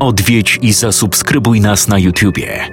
Odwiedź 0.00 0.58
i 0.62 0.72
zasubskrybuj 0.72 1.60
nas 1.60 1.88
na 1.88 1.98
YouTubie. 1.98 2.68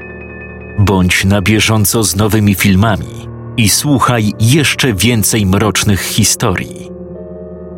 Bądź 0.80 1.26
na 1.26 1.42
bieżąco 1.42 2.04
z 2.04 2.16
nowymi 2.16 2.56
filmami 2.56 3.28
i 3.58 3.70
słuchaj 3.70 4.34
jeszcze 4.40 4.94
więcej 4.94 5.46
mrocznych 5.46 6.02
historii. 6.02 6.90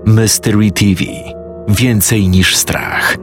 Mystery 0.06 0.72
TV 0.72 1.04
Więcej 1.68 2.30
niż 2.30 2.56
strach. 2.56 3.18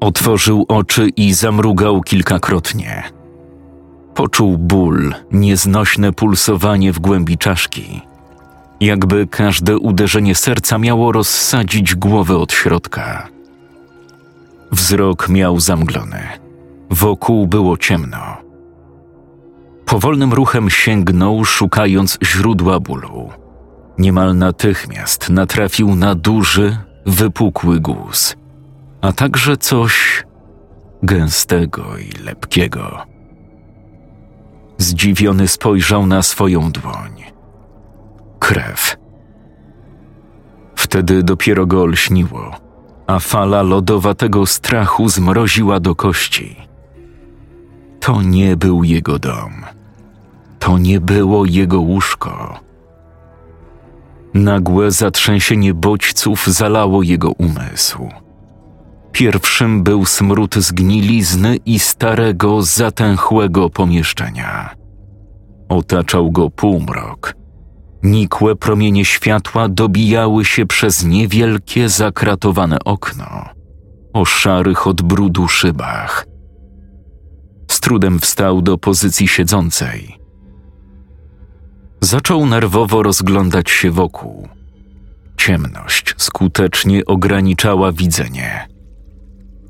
Otworzył 0.00 0.64
oczy 0.68 1.08
i 1.16 1.34
zamrugał 1.34 2.00
kilkakrotnie. 2.02 3.15
Poczuł 4.16 4.58
ból, 4.58 5.14
nieznośne 5.32 6.12
pulsowanie 6.12 6.92
w 6.92 6.98
głębi 6.98 7.38
czaszki. 7.38 8.00
Jakby 8.80 9.26
każde 9.26 9.78
uderzenie 9.78 10.34
serca 10.34 10.78
miało 10.78 11.12
rozsadzić 11.12 11.94
głowę 11.94 12.36
od 12.36 12.52
środka. 12.52 13.28
Wzrok 14.72 15.28
miał 15.28 15.60
zamglony. 15.60 16.22
Wokół 16.90 17.46
było 17.46 17.76
ciemno. 17.76 18.36
Powolnym 19.86 20.32
ruchem 20.32 20.70
sięgnął, 20.70 21.44
szukając 21.44 22.18
źródła 22.24 22.80
bólu. 22.80 23.30
Niemal 23.98 24.36
natychmiast 24.36 25.30
natrafił 25.30 25.94
na 25.94 26.14
duży, 26.14 26.76
wypukły 27.06 27.80
guz, 27.80 28.36
a 29.00 29.12
także 29.12 29.56
coś 29.56 30.24
gęstego 31.02 31.98
i 31.98 32.24
lepkiego. 32.24 33.15
Zdziwiony 34.86 35.48
spojrzał 35.48 36.06
na 36.06 36.22
swoją 36.22 36.72
dłoń. 36.72 37.24
Krew. 38.38 38.96
Wtedy 40.76 41.22
dopiero 41.22 41.66
go 41.66 41.82
olśniło, 41.82 42.56
a 43.06 43.18
fala 43.18 43.62
lodowatego 43.62 44.46
strachu 44.46 45.08
zmroziła 45.08 45.80
do 45.80 45.94
kości. 45.94 46.56
To 48.00 48.22
nie 48.22 48.56
był 48.56 48.84
jego 48.84 49.18
dom. 49.18 49.64
To 50.58 50.78
nie 50.78 51.00
było 51.00 51.44
jego 51.44 51.80
łóżko. 51.80 52.60
Nagłe 54.34 54.90
zatrzęsienie 54.90 55.74
bodźców 55.74 56.46
zalało 56.46 57.02
jego 57.02 57.30
umysł. 57.30 58.08
Pierwszym 59.12 59.82
był 59.82 60.04
smród 60.04 60.54
zgnilizny 60.54 61.56
i 61.56 61.78
starego, 61.78 62.62
zatęchłego 62.62 63.70
pomieszczenia. 63.70 64.75
Otaczał 65.68 66.30
go 66.30 66.50
półmrok. 66.50 67.34
Nikłe 68.02 68.56
promienie 68.56 69.04
światła 69.04 69.68
dobijały 69.68 70.44
się 70.44 70.66
przez 70.66 71.04
niewielkie, 71.04 71.88
zakratowane 71.88 72.78
okno 72.84 73.56
o 74.16 74.24
szarych 74.24 74.86
od 74.86 75.02
brudu 75.02 75.48
szybach. 75.48 76.26
Z 77.70 77.80
trudem 77.80 78.18
wstał 78.18 78.62
do 78.62 78.78
pozycji 78.78 79.28
siedzącej. 79.28 80.16
Zaczął 82.00 82.46
nerwowo 82.46 83.02
rozglądać 83.02 83.70
się 83.70 83.90
wokół. 83.90 84.48
Ciemność 85.36 86.14
skutecznie 86.16 87.04
ograniczała 87.04 87.92
widzenie 87.92 88.68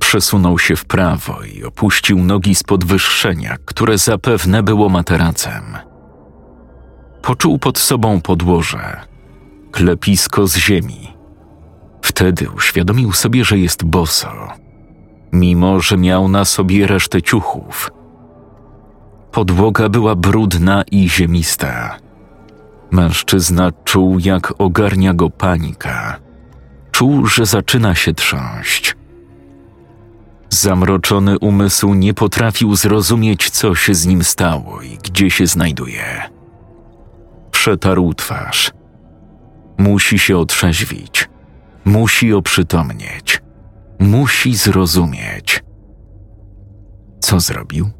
Przesunął 0.07 0.59
się 0.59 0.77
w 0.77 0.85
prawo 0.85 1.43
i 1.43 1.65
opuścił 1.65 2.19
nogi 2.19 2.55
z 2.55 2.63
podwyższenia, 2.63 3.57
które 3.65 3.99
zapewne 3.99 4.63
było 4.63 4.89
materacem. 4.89 5.63
Poczuł 7.23 7.59
pod 7.59 7.79
sobą 7.79 8.21
podłoże, 8.21 9.01
klepisko 9.73 10.47
z 10.47 10.57
ziemi. 10.57 11.17
Wtedy 12.03 12.51
uświadomił 12.51 13.13
sobie, 13.13 13.45
że 13.45 13.59
jest 13.59 13.85
boso, 13.85 14.33
mimo 15.33 15.81
że 15.81 15.97
miał 15.97 16.29
na 16.29 16.45
sobie 16.45 16.87
resztę 16.87 17.23
ciuchów. 17.23 17.91
Podłoga 19.33 19.89
była 19.89 20.15
brudna 20.15 20.83
i 20.91 21.09
ziemista. 21.09 21.97
Mężczyzna 22.91 23.73
czuł, 23.85 24.19
jak 24.19 24.53
ogarnia 24.59 25.15
go 25.15 25.31
panika. 25.31 26.17
Czuł, 26.93 27.27
że 27.27 27.47
zaczyna 27.47 27.95
się 27.95 28.15
trząść. 28.15 28.97
Zamroczony 30.51 31.39
umysł 31.39 31.95
nie 31.95 32.15
potrafił 32.15 32.77
zrozumieć, 32.77 33.51
co 33.51 33.75
się 33.75 33.95
z 33.95 34.07
nim 34.07 34.25
stało 34.25 34.83
i 34.83 34.99
gdzie 34.99 35.31
się 35.31 35.47
znajduje. 35.47 36.23
Przetarł 37.51 38.15
twarz. 38.15 38.73
Musi 39.79 40.19
się 40.19 40.39
otrzeźwić. 40.39 41.29
Musi 41.85 42.33
oprzytomnieć. 42.35 43.43
Musi 43.99 44.55
zrozumieć. 44.55 45.65
Co 47.21 47.41
zrobił? 47.41 47.91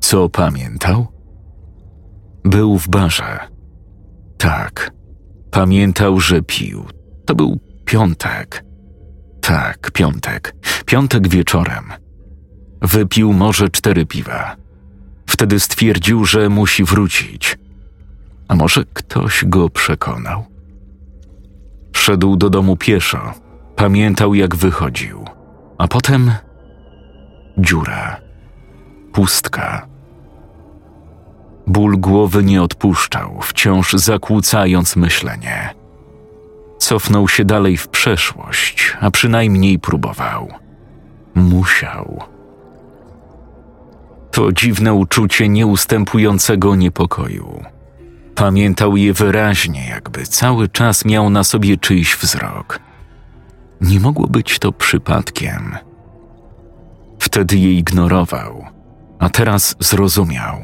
Co 0.00 0.28
pamiętał? 0.28 1.06
Był 2.44 2.78
w 2.78 2.88
barze. 2.88 3.38
Tak, 4.38 4.92
pamiętał, 5.50 6.20
że 6.20 6.42
pił. 6.42 6.84
To 7.26 7.34
był 7.34 7.60
piątek. 7.84 8.64
Tak, 9.40 9.90
piątek. 9.90 10.54
Piątek 10.92 11.28
wieczorem. 11.28 11.84
Wypił 12.82 13.32
może 13.32 13.68
cztery 13.68 14.06
piwa. 14.06 14.56
Wtedy 15.26 15.60
stwierdził, 15.60 16.24
że 16.24 16.48
musi 16.48 16.84
wrócić. 16.84 17.58
A 18.48 18.54
może 18.54 18.84
ktoś 18.92 19.44
go 19.46 19.68
przekonał? 19.68 20.44
Szedł 21.92 22.36
do 22.36 22.50
domu 22.50 22.76
pieszo. 22.76 23.32
Pamiętał, 23.76 24.34
jak 24.34 24.56
wychodził. 24.56 25.24
A 25.78 25.88
potem 25.88 26.32
dziura. 27.58 28.20
Pustka. 29.12 29.86
Ból 31.66 31.98
głowy 31.98 32.42
nie 32.42 32.62
odpuszczał, 32.62 33.40
wciąż 33.42 33.92
zakłócając 33.92 34.96
myślenie. 34.96 35.74
Cofnął 36.78 37.28
się 37.28 37.44
dalej 37.44 37.76
w 37.76 37.88
przeszłość, 37.88 38.96
a 39.00 39.10
przynajmniej 39.10 39.78
próbował. 39.78 40.61
Musiał. 41.34 42.22
To 44.30 44.52
dziwne 44.52 44.94
uczucie 44.94 45.48
nieustępującego 45.48 46.74
niepokoju. 46.76 47.64
Pamiętał 48.34 48.96
je 48.96 49.12
wyraźnie, 49.12 49.88
jakby 49.88 50.22
cały 50.22 50.68
czas 50.68 51.04
miał 51.04 51.30
na 51.30 51.44
sobie 51.44 51.76
czyjś 51.76 52.16
wzrok. 52.16 52.80
Nie 53.80 54.00
mogło 54.00 54.26
być 54.26 54.58
to 54.58 54.72
przypadkiem. 54.72 55.76
Wtedy 57.18 57.56
je 57.56 57.72
ignorował, 57.72 58.66
a 59.18 59.28
teraz 59.28 59.76
zrozumiał. 59.80 60.56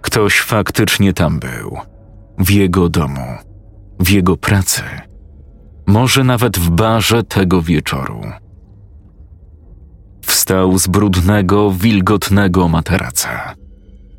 Ktoś 0.00 0.40
faktycznie 0.40 1.12
tam 1.12 1.38
był, 1.40 1.78
w 2.38 2.50
jego 2.50 2.88
domu 2.88 3.38
w 4.02 4.10
jego 4.10 4.36
pracy, 4.36 4.82
może 5.86 6.24
nawet 6.24 6.58
w 6.58 6.70
barze 6.70 7.22
tego 7.22 7.62
wieczoru. 7.62 8.22
Wstał 10.52 10.78
z 10.78 10.86
brudnego, 10.86 11.70
wilgotnego 11.70 12.68
materaca. 12.68 13.54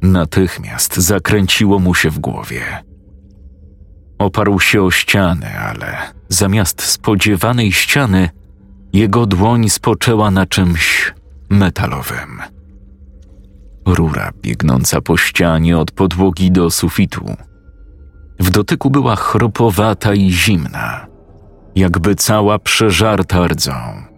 Natychmiast 0.02 0.98
zakręciło 0.98 1.80
mu 1.80 1.96
się 1.96 2.10
w 2.10 2.20
głowie. 2.20 2.62
Oparł 4.20 4.60
się 4.60 4.82
o 4.82 4.92
ścianę, 4.92 5.60
ale 5.60 5.98
zamiast 6.30 6.82
spodziewanej 6.82 7.72
ściany, 7.72 8.30
jego 8.94 9.26
dłoń 9.26 9.70
spoczęła 9.70 10.32
na 10.32 10.46
czymś 10.46 11.14
metalowym. 11.50 12.42
Rura 13.86 14.32
biegnąca 14.42 15.02
po 15.02 15.18
ścianie 15.18 15.78
od 15.78 15.92
podłogi 15.92 16.52
do 16.52 16.72
sufitu 16.72 17.36
w 18.40 18.50
dotyku 18.50 18.90
była 18.90 19.16
chropowata 19.16 20.14
i 20.14 20.32
zimna, 20.32 21.08
jakby 21.76 22.16
cała 22.16 22.60
przeżarta 22.60 23.48
rdzą. 23.48 24.13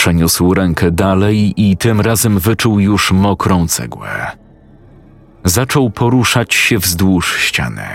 Przeniósł 0.00 0.54
rękę 0.54 0.90
dalej 0.90 1.54
i 1.56 1.76
tym 1.76 2.00
razem 2.00 2.38
wyczuł 2.38 2.80
już 2.80 3.12
mokrą 3.12 3.68
cegłę. 3.68 4.26
Zaczął 5.44 5.90
poruszać 5.90 6.54
się 6.54 6.78
wzdłuż 6.78 7.38
ściany. 7.38 7.86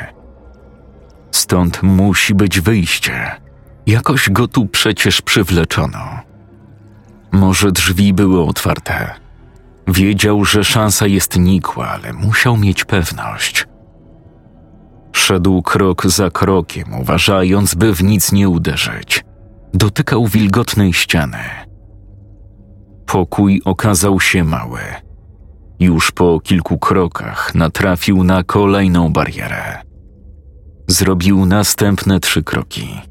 Stąd 1.32 1.84
musi 1.84 2.36
być 2.36 2.62
wyjście. 2.62 3.32
Jakoś 3.88 4.30
go 4.30 4.48
tu 4.48 4.66
przecież 4.66 5.22
przywleczono. 5.22 6.20
Może 7.32 7.72
drzwi 7.72 8.14
były 8.14 8.44
otwarte. 8.44 9.16
Wiedział, 9.88 10.46
że 10.46 10.64
szansa 10.64 11.08
jest 11.08 11.40
nikła, 11.40 11.88
ale 11.88 12.14
musiał 12.14 12.58
mieć 12.58 12.86
pewność– 12.86 13.66
Szedł 15.12 15.62
krok 15.62 16.08
za 16.08 16.30
krokiem, 16.30 16.94
uważając, 17.02 17.76
by 17.76 17.94
w 17.96 18.04
nic 18.04 18.32
nie 18.32 18.50
uderzyć. 18.50 19.26
Dotykał 19.74 20.28
wilgotnej 20.28 20.94
ściany. 20.94 21.66
Pokój 23.06 23.62
okazał 23.66 24.20
się 24.20 24.44
mały. 24.44 24.80
Już 25.80 26.12
po 26.12 26.40
kilku 26.40 26.78
krokach 26.78 27.56
natrafił 27.56 28.24
na 28.24 28.44
kolejną 28.44 29.14
barierę. 29.14 29.82
Zrobił 30.88 31.46
następne 31.46 32.20
trzy 32.20 32.44
kroki. 32.44 33.02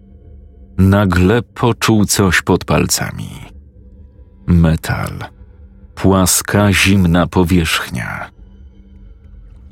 Nagle 0.78 1.42
poczuł 1.42 2.04
coś 2.04 2.42
pod 2.42 2.64
palcami. 2.64 3.30
Metal. 4.46 5.18
Płaska, 5.94 6.72
zimna 6.72 7.26
powierzchnia. 7.26 8.30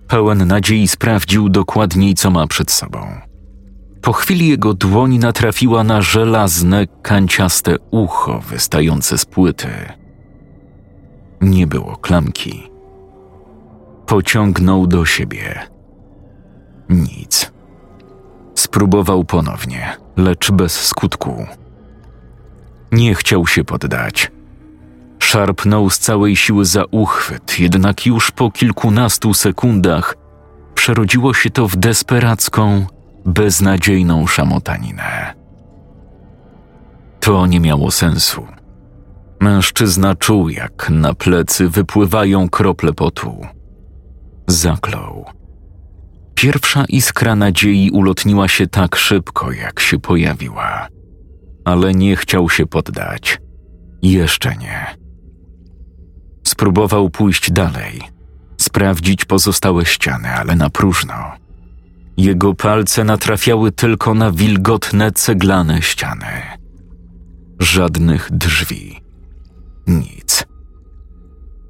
Pełen 0.08 0.46
nadziei 0.46 0.88
sprawdził 0.88 1.48
dokładniej, 1.48 2.14
co 2.14 2.30
ma 2.30 2.46
przed 2.46 2.70
sobą. 2.70 3.06
Po 4.02 4.12
chwili 4.12 4.48
jego 4.48 4.74
dłoń 4.74 5.18
natrafiła 5.18 5.84
na 5.84 6.02
żelazne, 6.02 6.86
kanciaste 7.02 7.76
ucho 7.90 8.40
wystające 8.40 9.18
z 9.18 9.24
płyty. 9.24 9.68
Nie 11.42 11.66
było 11.66 11.96
klamki. 11.96 12.70
Pociągnął 14.06 14.86
do 14.86 15.04
siebie. 15.04 15.60
Nic. 16.88 17.52
Spróbował 18.54 19.24
ponownie, 19.24 19.96
lecz 20.16 20.50
bez 20.50 20.80
skutku. 20.80 21.46
Nie 22.92 23.14
chciał 23.14 23.46
się 23.46 23.64
poddać. 23.64 24.30
Szarpnął 25.18 25.90
z 25.90 25.98
całej 25.98 26.36
siły 26.36 26.64
za 26.64 26.84
uchwyt, 26.90 27.58
jednak 27.58 28.06
już 28.06 28.30
po 28.30 28.50
kilkunastu 28.50 29.34
sekundach 29.34 30.16
przerodziło 30.74 31.34
się 31.34 31.50
to 31.50 31.68
w 31.68 31.76
desperacką, 31.76 32.86
beznadziejną 33.24 34.26
szamotaninę. 34.26 35.34
To 37.20 37.46
nie 37.46 37.60
miało 37.60 37.90
sensu. 37.90 38.46
Mężczyzna 39.42 40.14
czuł, 40.14 40.48
jak 40.48 40.90
na 40.90 41.14
plecy 41.14 41.68
wypływają 41.68 42.48
krople 42.48 42.92
potu. 42.92 43.46
Zaklął. 44.48 45.24
Pierwsza 46.34 46.84
iskra 46.88 47.36
nadziei 47.36 47.90
ulotniła 47.90 48.48
się 48.48 48.66
tak 48.66 48.96
szybko, 48.96 49.52
jak 49.52 49.80
się 49.80 49.98
pojawiła. 49.98 50.88
Ale 51.64 51.94
nie 51.94 52.16
chciał 52.16 52.50
się 52.50 52.66
poddać. 52.66 53.38
Jeszcze 54.02 54.56
nie. 54.56 54.86
Spróbował 56.46 57.10
pójść 57.10 57.50
dalej, 57.50 58.00
sprawdzić 58.60 59.24
pozostałe 59.24 59.84
ściany, 59.84 60.28
ale 60.28 60.56
na 60.56 60.70
próżno. 60.70 61.14
Jego 62.16 62.54
palce 62.54 63.04
natrafiały 63.04 63.72
tylko 63.72 64.14
na 64.14 64.30
wilgotne 64.30 65.12
ceglane 65.12 65.82
ściany. 65.82 66.42
Żadnych 67.60 68.30
drzwi. 68.30 69.01
Nic. 69.86 70.44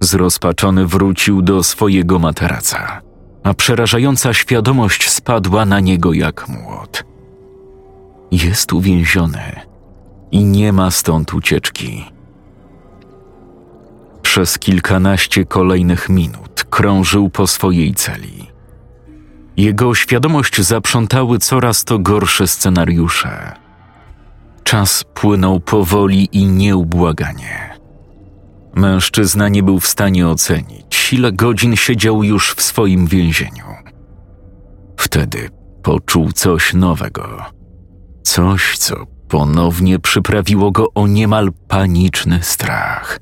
Zrozpaczony 0.00 0.86
wrócił 0.86 1.42
do 1.42 1.62
swojego 1.62 2.18
materaca, 2.18 3.00
a 3.42 3.54
przerażająca 3.54 4.34
świadomość 4.34 5.10
spadła 5.10 5.64
na 5.64 5.80
niego 5.80 6.12
jak 6.12 6.48
młot. 6.48 7.04
Jest 8.30 8.72
uwięziony 8.72 9.60
i 10.30 10.44
nie 10.44 10.72
ma 10.72 10.90
stąd 10.90 11.34
ucieczki. 11.34 12.04
Przez 14.22 14.58
kilkanaście 14.58 15.44
kolejnych 15.44 16.08
minut 16.08 16.64
krążył 16.70 17.30
po 17.30 17.46
swojej 17.46 17.94
celi. 17.94 18.52
Jego 19.56 19.94
świadomość 19.94 20.60
zaprzątały 20.60 21.38
coraz 21.38 21.84
to 21.84 21.98
gorsze 21.98 22.46
scenariusze. 22.46 23.52
Czas 24.64 25.04
płynął 25.14 25.60
powoli 25.60 26.28
i 26.32 26.46
nieubłaganie. 26.46 27.71
Mężczyzna 28.74 29.48
nie 29.48 29.62
był 29.62 29.80
w 29.80 29.86
stanie 29.86 30.28
ocenić, 30.28 31.12
ile 31.12 31.32
godzin 31.32 31.76
siedział 31.76 32.24
już 32.24 32.54
w 32.54 32.62
swoim 32.62 33.06
więzieniu. 33.06 33.64
Wtedy 34.96 35.48
poczuł 35.82 36.32
coś 36.32 36.74
nowego. 36.74 37.44
Coś, 38.22 38.78
co 38.78 39.06
ponownie 39.28 39.98
przyprawiło 39.98 40.70
go 40.70 40.86
o 40.94 41.06
niemal 41.06 41.52
paniczny 41.68 42.42
strach. 42.42 43.18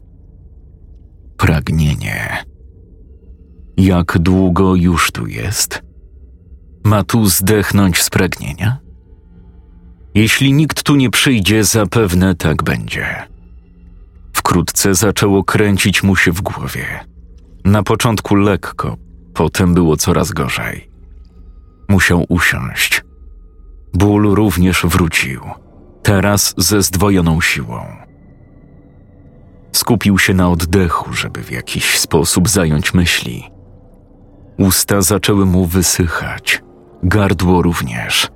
Pragnienie. 1.36 2.44
Jak 3.76 4.18
długo 4.18 4.74
już 4.74 5.12
tu 5.12 5.26
jest? 5.26 5.82
Ma 6.84 7.04
tu 7.04 7.26
zdechnąć 7.26 8.02
z 8.02 8.10
pragnienia? 8.10 8.78
Jeśli 10.14 10.52
nikt 10.52 10.82
tu 10.82 10.96
nie 10.96 11.10
przyjdzie, 11.10 11.64
zapewne 11.64 12.34
tak 12.34 12.62
będzie. 12.62 13.29
Wkrótce 14.50 14.94
zaczęło 14.94 15.44
kręcić 15.44 16.02
mu 16.02 16.16
się 16.16 16.32
w 16.32 16.40
głowie. 16.40 16.84
Na 17.64 17.82
początku 17.82 18.34
lekko, 18.34 18.96
potem 19.34 19.74
było 19.74 19.96
coraz 19.96 20.32
gorzej. 20.32 20.90
Musiał 21.88 22.24
usiąść. 22.28 23.04
Ból 23.94 24.34
również 24.34 24.82
wrócił, 24.84 25.40
teraz 26.02 26.54
ze 26.56 26.82
zdwojoną 26.82 27.40
siłą. 27.40 27.86
Skupił 29.72 30.18
się 30.18 30.34
na 30.34 30.48
oddechu, 30.50 31.12
żeby 31.12 31.42
w 31.42 31.50
jakiś 31.50 31.98
sposób 31.98 32.48
zająć 32.48 32.94
myśli. 32.94 33.50
Usta 34.58 35.02
zaczęły 35.02 35.46
mu 35.46 35.66
wysychać, 35.66 36.62
gardło 37.02 37.62
również. 37.62 38.28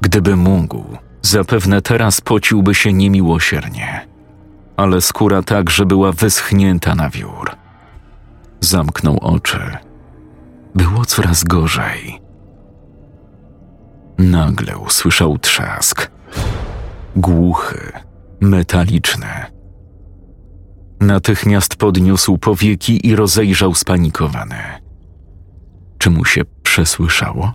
Gdyby 0.00 0.36
mógł, 0.36 0.84
zapewne 1.22 1.82
teraz 1.82 2.20
pociłby 2.20 2.74
się 2.74 2.92
niemiłosiernie, 2.92 4.15
ale 4.76 5.00
skóra 5.00 5.42
także 5.42 5.86
była 5.86 6.12
wyschnięta 6.12 6.94
na 6.94 7.10
wiór. 7.10 7.50
Zamknął 8.60 9.18
oczy. 9.20 9.60
Było 10.74 11.04
coraz 11.04 11.44
gorzej. 11.44 12.20
Nagle 14.18 14.78
usłyszał 14.78 15.38
trzask. 15.38 16.10
Głuchy, 17.16 17.92
metaliczny. 18.40 19.26
Natychmiast 21.00 21.76
podniósł 21.76 22.38
powieki 22.38 23.06
i 23.06 23.16
rozejrzał 23.16 23.74
spanikowany. 23.74 24.56
Czy 25.98 26.10
mu 26.10 26.24
się 26.24 26.42
przesłyszało? 26.62 27.52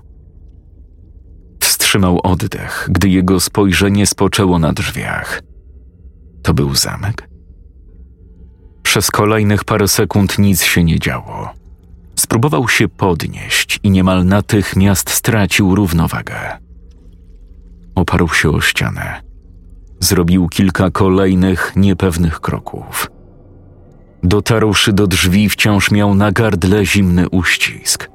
Wstrzymał 1.60 2.20
oddech, 2.24 2.88
gdy 2.92 3.10
jego 3.10 3.40
spojrzenie 3.40 4.08
spoczęło 4.08 4.60
na 4.60 4.74
drzwiach. 4.74 5.42
To 6.44 6.54
był 6.54 6.76
zamek? 6.76 7.30
Przez 8.84 9.12
kolejnych 9.12 9.64
parę 9.64 9.88
sekund 9.88 10.40
nic 10.40 10.64
się 10.64 10.84
nie 10.84 11.00
działo. 11.00 11.50
Spróbował 12.16 12.68
się 12.68 12.88
podnieść 12.88 13.80
i 13.84 13.92
niemal 13.92 14.26
natychmiast 14.26 15.10
stracił 15.10 15.76
równowagę. 15.76 16.58
Oparł 17.96 18.28
się 18.28 18.50
o 18.50 18.62
ścianę. 18.62 19.22
Zrobił 20.00 20.50
kilka 20.50 20.92
kolejnych, 20.92 21.74
niepewnych 21.76 22.40
kroków. 22.40 23.12
Dotarłszy 24.24 24.94
do 24.94 25.08
drzwi, 25.08 25.50
wciąż 25.50 25.92
miał 25.92 26.16
na 26.16 26.32
gardle 26.32 26.86
zimny 26.86 27.30
uścisk. 27.30 28.10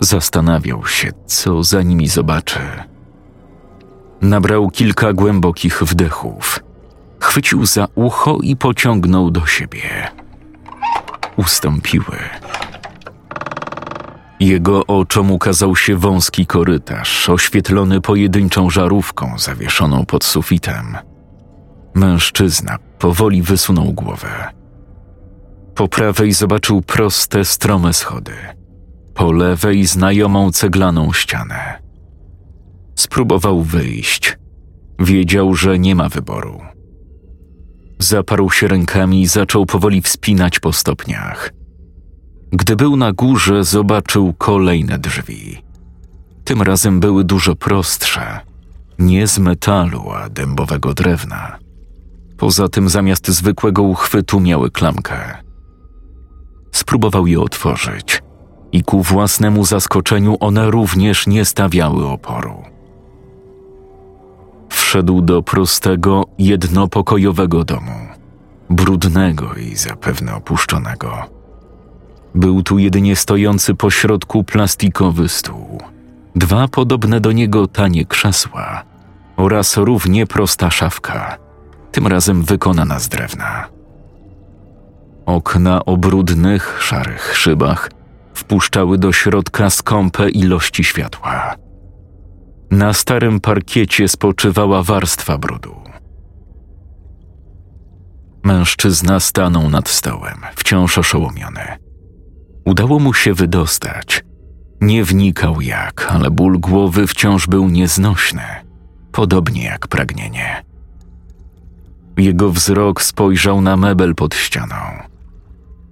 Zastanawiał 0.00 0.86
się, 0.86 1.12
co 1.26 1.62
za 1.62 1.82
nimi 1.82 2.08
zobaczy. 2.08 2.60
Nabrał 4.20 4.70
kilka 4.70 5.12
głębokich 5.12 5.82
wdechów. 5.82 6.60
Chwycił 7.22 7.66
za 7.66 7.88
ucho 7.94 8.38
i 8.42 8.56
pociągnął 8.56 9.30
do 9.30 9.46
siebie. 9.46 10.08
Ustąpiły. 11.36 12.18
Jego 14.40 14.86
oczom 14.86 15.30
ukazał 15.30 15.76
się 15.76 15.96
wąski 15.96 16.46
korytarz, 16.46 17.28
oświetlony 17.28 18.00
pojedynczą 18.00 18.70
żarówką 18.70 19.38
zawieszoną 19.38 20.06
pod 20.06 20.24
sufitem. 20.24 20.96
Mężczyzna 21.94 22.76
powoli 22.98 23.42
wysunął 23.42 23.92
głowę. 23.92 24.48
Po 25.74 25.88
prawej 25.88 26.32
zobaczył 26.32 26.82
proste, 26.82 27.44
strome 27.44 27.92
schody. 27.92 28.34
Po 29.14 29.32
lewej 29.32 29.86
znajomą 29.86 30.52
ceglaną 30.52 31.12
ścianę. 31.12 31.82
Spróbował 32.94 33.62
wyjść. 33.62 34.38
Wiedział, 34.98 35.54
że 35.54 35.78
nie 35.78 35.94
ma 35.94 36.08
wyboru. 36.08 36.71
Zaparł 38.02 38.50
się 38.50 38.68
rękami 38.68 39.22
i 39.22 39.26
zaczął 39.26 39.66
powoli 39.66 40.02
wspinać 40.02 40.60
po 40.60 40.72
stopniach. 40.72 41.52
Gdy 42.52 42.76
był 42.76 42.96
na 42.96 43.12
górze, 43.12 43.64
zobaczył 43.64 44.34
kolejne 44.38 44.98
drzwi. 44.98 45.62
Tym 46.44 46.62
razem 46.62 47.00
były 47.00 47.24
dużo 47.24 47.56
prostsze, 47.56 48.40
nie 48.98 49.26
z 49.26 49.38
metalu, 49.38 50.10
a 50.10 50.28
dębowego 50.28 50.94
drewna. 50.94 51.58
Poza 52.36 52.68
tym, 52.68 52.88
zamiast 52.88 53.28
zwykłego 53.28 53.82
uchwytu, 53.82 54.40
miały 54.40 54.70
klamkę. 54.70 55.38
Spróbował 56.72 57.26
je 57.26 57.40
otworzyć 57.40 58.22
i 58.72 58.82
ku 58.82 59.02
własnemu 59.02 59.64
zaskoczeniu 59.64 60.36
one 60.40 60.70
również 60.70 61.26
nie 61.26 61.44
stawiały 61.44 62.08
oporu. 62.08 62.71
Wszedł 64.92 65.22
do 65.22 65.42
prostego, 65.42 66.24
jednopokojowego 66.38 67.64
domu, 67.64 68.08
brudnego 68.70 69.54
i 69.54 69.76
zapewne 69.76 70.34
opuszczonego. 70.34 71.12
Był 72.34 72.62
tu 72.62 72.78
jedynie 72.78 73.16
stojący 73.16 73.74
pośrodku 73.74 74.44
plastikowy 74.44 75.28
stół, 75.28 75.80
dwa 76.36 76.68
podobne 76.68 77.20
do 77.20 77.32
niego 77.32 77.66
tanie 77.66 78.06
krzesła 78.06 78.82
oraz 79.36 79.76
równie 79.76 80.26
prosta 80.26 80.70
szafka, 80.70 81.38
tym 81.92 82.06
razem 82.06 82.42
wykonana 82.42 82.98
z 82.98 83.08
drewna. 83.08 83.68
Okna 85.26 85.84
o 85.84 85.96
brudnych, 85.96 86.78
szarych 86.82 87.36
szybach 87.36 87.90
wpuszczały 88.34 88.98
do 88.98 89.12
środka 89.12 89.70
skąpe 89.70 90.30
ilości 90.30 90.84
światła. 90.84 91.54
Na 92.72 92.92
starym 92.92 93.40
parkiecie 93.40 94.08
spoczywała 94.08 94.82
warstwa 94.82 95.38
brudu. 95.38 95.74
Mężczyzna 98.44 99.20
stanął 99.20 99.70
nad 99.70 99.88
stołem, 99.88 100.38
wciąż 100.56 100.98
oszołomiony. 100.98 101.62
Udało 102.64 102.98
mu 102.98 103.14
się 103.14 103.34
wydostać. 103.34 104.24
Nie 104.80 105.04
wnikał 105.04 105.60
jak, 105.60 106.06
ale 106.10 106.30
ból 106.30 106.60
głowy 106.60 107.06
wciąż 107.06 107.46
był 107.46 107.68
nieznośny, 107.68 108.42
podobnie 109.12 109.64
jak 109.64 109.88
pragnienie. 109.88 110.64
Jego 112.16 112.50
wzrok 112.50 113.02
spojrzał 113.02 113.60
na 113.60 113.76
mebel 113.76 114.14
pod 114.14 114.34
ścianą. 114.34 114.76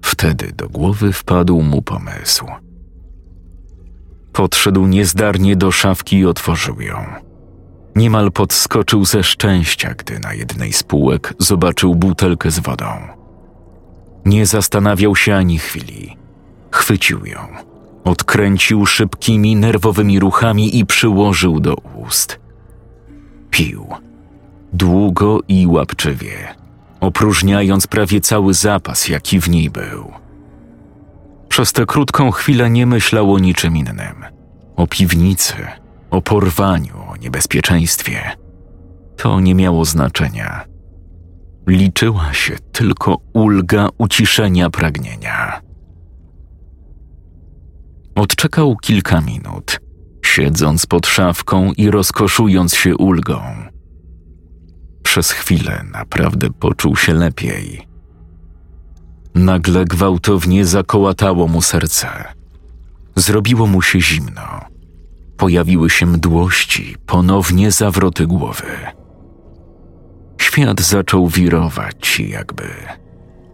Wtedy 0.02 0.52
do 0.56 0.68
głowy 0.68 1.12
wpadł 1.12 1.62
mu 1.62 1.82
pomysł. 1.82 2.46
Podszedł 4.40 4.86
niezdarnie 4.86 5.56
do 5.56 5.70
szafki 5.70 6.18
i 6.18 6.26
otworzył 6.26 6.80
ją. 6.80 7.04
Niemal 7.96 8.32
podskoczył 8.32 9.04
ze 9.04 9.24
szczęścia, 9.24 9.94
gdy 9.94 10.18
na 10.18 10.34
jednej 10.34 10.72
z 10.72 10.82
półek 10.82 11.34
zobaczył 11.38 11.94
butelkę 11.94 12.50
z 12.50 12.58
wodą. 12.58 12.86
Nie 14.24 14.46
zastanawiał 14.46 15.16
się 15.16 15.34
ani 15.34 15.58
chwili. 15.58 16.16
Chwycił 16.70 17.26
ją, 17.26 17.38
odkręcił 18.04 18.86
szybkimi, 18.86 19.56
nerwowymi 19.56 20.20
ruchami 20.20 20.78
i 20.78 20.86
przyłożył 20.86 21.60
do 21.60 21.74
ust. 21.74 22.40
Pił. 23.50 23.86
Długo 24.72 25.40
i 25.48 25.66
łapczywie, 25.66 26.54
opróżniając 27.00 27.86
prawie 27.86 28.20
cały 28.20 28.54
zapas, 28.54 29.08
jaki 29.08 29.40
w 29.40 29.48
niej 29.48 29.70
był. 29.70 30.12
Przez 31.60 31.72
tę 31.72 31.86
krótką 31.86 32.30
chwilę 32.30 32.70
nie 32.70 32.86
myślał 32.86 33.34
o 33.34 33.38
niczym 33.38 33.76
innym. 33.76 34.24
O 34.76 34.86
piwnicy, 34.86 35.54
o 36.10 36.22
porwaniu, 36.22 36.94
o 37.08 37.16
niebezpieczeństwie. 37.16 38.20
To 39.16 39.40
nie 39.40 39.54
miało 39.54 39.84
znaczenia. 39.84 40.64
Liczyła 41.66 42.32
się 42.32 42.56
tylko 42.72 43.16
ulga 43.32 43.88
uciszenia 43.98 44.70
pragnienia. 44.70 45.60
Odczekał 48.14 48.76
kilka 48.76 49.20
minut, 49.20 49.80
siedząc 50.24 50.86
pod 50.86 51.06
szafką 51.06 51.72
i 51.76 51.90
rozkoszując 51.90 52.74
się 52.74 52.96
ulgą. 52.96 53.40
Przez 55.02 55.30
chwilę 55.30 55.84
naprawdę 55.92 56.50
poczuł 56.50 56.96
się 56.96 57.14
lepiej. 57.14 57.89
Nagle 59.34 59.84
gwałtownie 59.84 60.64
zakołatało 60.64 61.48
mu 61.48 61.62
serce. 61.62 62.08
Zrobiło 63.16 63.66
mu 63.66 63.82
się 63.82 64.00
zimno. 64.00 64.60
Pojawiły 65.36 65.90
się 65.90 66.06
mdłości, 66.06 66.96
ponownie 67.06 67.70
zawroty 67.70 68.26
głowy. 68.26 68.66
Świat 70.40 70.80
zaczął 70.80 71.28
wirować, 71.28 72.20
jakby 72.20 72.64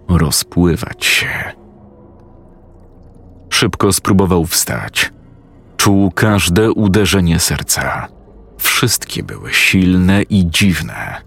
rozpływać 0.09 1.04
się. 1.04 1.28
Szybko 3.50 3.92
spróbował 3.92 4.47
wstać. 4.47 5.12
Czuł 5.76 6.11
każde 6.11 6.73
uderzenie 6.73 7.38
serca. 7.38 8.09
Wszystkie 8.59 9.23
były 9.23 9.52
silne 9.52 10.23
i 10.23 10.47
dziwne. 10.50 11.23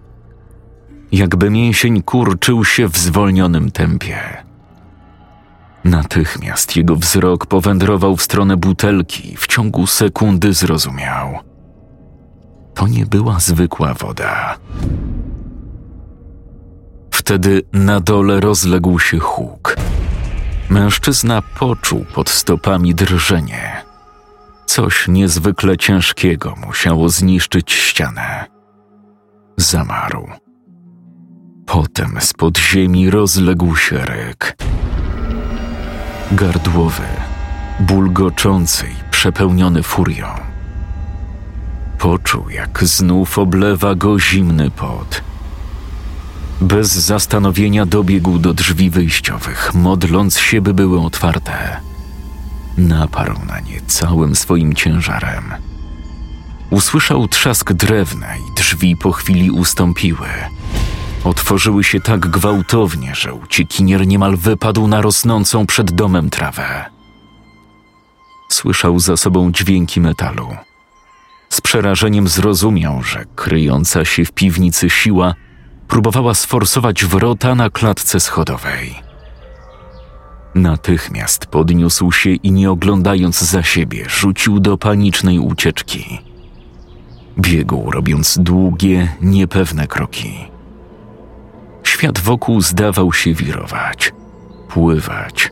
Jakby 1.11 1.49
mięsień 1.49 2.03
kurczył 2.03 2.65
się 2.65 2.87
w 2.89 2.97
zwolnionym 2.97 3.71
tempie. 3.71 4.43
Natychmiast 5.83 6.75
jego 6.75 6.95
wzrok 6.95 7.45
powędrował 7.45 8.15
w 8.17 8.21
stronę 8.21 8.57
butelki, 8.57 9.37
w 9.37 9.47
ciągu 9.47 9.87
sekundy 9.87 10.53
zrozumiał. 10.53 11.39
To 12.73 12.87
nie 12.87 13.05
była 13.05 13.39
zwykła 13.39 13.93
woda. 13.93 14.57
Wtedy 17.11 17.61
na 17.73 17.99
dole 17.99 18.39
rozległ 18.39 18.99
się 18.99 19.19
huk. 19.19 19.75
Mężczyzna 20.69 21.41
poczuł 21.41 22.05
pod 22.15 22.29
stopami 22.29 22.95
drżenie. 22.95 23.83
Coś 24.65 25.07
niezwykle 25.07 25.77
ciężkiego 25.77 26.55
musiało 26.67 27.09
zniszczyć 27.09 27.71
ścianę. 27.71 28.45
Zamarł. 29.57 30.27
Potem 31.71 32.17
z 32.19 32.57
ziemi 32.57 33.09
rozległ 33.09 33.75
się 33.75 33.97
ryk. 33.97 34.57
Gardłowy, 36.31 37.07
bulgoczący 37.79 38.85
i 38.85 39.11
przepełniony 39.11 39.83
furią. 39.83 40.27
Poczuł, 41.97 42.49
jak 42.49 42.83
znów 42.83 43.39
oblewa 43.39 43.95
go 43.95 44.19
zimny 44.19 44.71
pot. 44.71 45.21
Bez 46.61 46.93
zastanowienia 46.93 47.85
dobiegł 47.85 48.39
do 48.39 48.53
drzwi 48.53 48.89
wyjściowych, 48.89 49.71
modląc 49.73 50.39
się, 50.39 50.61
by 50.61 50.73
były 50.73 50.99
otwarte. 51.01 51.81
Naparł 52.77 53.45
na 53.47 53.59
nie 53.59 53.81
całym 53.81 54.35
swoim 54.35 54.73
ciężarem. 54.73 55.53
Usłyszał 56.69 57.27
trzask 57.27 57.73
drewna 57.73 58.35
i 58.35 58.55
drzwi 58.55 58.95
po 58.95 59.11
chwili 59.11 59.51
ustąpiły. 59.51 60.27
Otworzyły 61.23 61.83
się 61.83 61.99
tak 61.99 62.19
gwałtownie, 62.19 63.15
że 63.15 63.33
uciekinier 63.33 64.07
niemal 64.07 64.37
wypadł 64.37 64.87
na 64.87 65.01
rosnącą 65.01 65.65
przed 65.65 65.91
domem 65.91 66.29
trawę. 66.29 66.85
Słyszał 68.49 68.99
za 68.99 69.17
sobą 69.17 69.51
dźwięki 69.51 70.01
metalu. 70.01 70.47
Z 71.49 71.61
przerażeniem 71.61 72.27
zrozumiał, 72.27 73.03
że 73.03 73.25
kryjąca 73.35 74.05
się 74.05 74.25
w 74.25 74.31
piwnicy 74.31 74.89
siła 74.89 75.33
próbowała 75.87 76.33
sforsować 76.33 77.05
wrota 77.05 77.55
na 77.55 77.69
klatce 77.69 78.19
schodowej. 78.19 78.95
Natychmiast 80.55 81.45
podniósł 81.45 82.11
się 82.11 82.29
i 82.29 82.51
nie 82.51 82.71
oglądając 82.71 83.41
za 83.41 83.63
siebie, 83.63 84.05
rzucił 84.09 84.59
do 84.59 84.77
panicznej 84.77 85.39
ucieczki. 85.39 86.19
Biegł, 87.39 87.91
robiąc 87.91 88.37
długie, 88.37 89.15
niepewne 89.21 89.87
kroki. 89.87 90.58
Świat 91.99 92.19
wokół 92.19 92.61
zdawał 92.61 93.13
się 93.13 93.33
wirować, 93.33 94.13
pływać, 94.69 95.51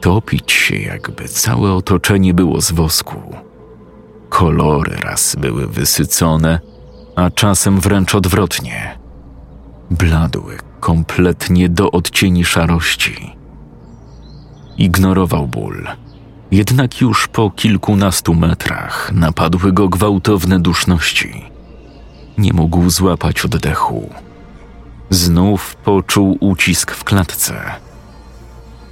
topić 0.00 0.52
się, 0.52 0.76
jakby 0.76 1.28
całe 1.28 1.72
otoczenie 1.72 2.34
było 2.34 2.60
z 2.60 2.72
wosku. 2.72 3.16
Kolory 4.28 4.96
raz 4.96 5.36
były 5.40 5.66
wysycone, 5.66 6.60
a 7.16 7.30
czasem 7.30 7.80
wręcz 7.80 8.14
odwrotnie. 8.14 8.98
Bladły 9.90 10.56
kompletnie 10.80 11.68
do 11.68 11.90
odcieni 11.90 12.44
szarości. 12.44 13.36
Ignorował 14.78 15.46
ból. 15.46 15.86
Jednak 16.50 17.00
już 17.00 17.28
po 17.28 17.50
kilkunastu 17.50 18.34
metrach 18.34 19.12
napadły 19.12 19.72
go 19.72 19.88
gwałtowne 19.88 20.60
duszności. 20.60 21.44
Nie 22.38 22.52
mógł 22.52 22.90
złapać 22.90 23.44
oddechu. 23.44 24.10
Znów 25.10 25.76
poczuł 25.76 26.36
ucisk 26.40 26.90
w 26.92 27.04
klatce. 27.04 27.54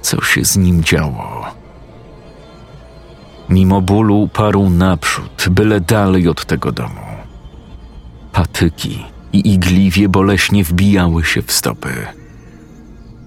Co 0.01 0.21
się 0.21 0.45
z 0.45 0.57
nim 0.57 0.83
działo? 0.83 1.45
Mimo 3.49 3.81
bólu 3.81 4.29
parł 4.33 4.69
naprzód, 4.69 5.47
byle 5.51 5.81
dalej 5.81 6.27
od 6.27 6.45
tego 6.45 6.71
domu. 6.71 7.05
Patyki 8.31 9.05
i 9.33 9.53
igliwie 9.53 10.09
boleśnie 10.09 10.63
wbijały 10.63 11.23
się 11.23 11.41
w 11.41 11.51
stopy. 11.51 11.93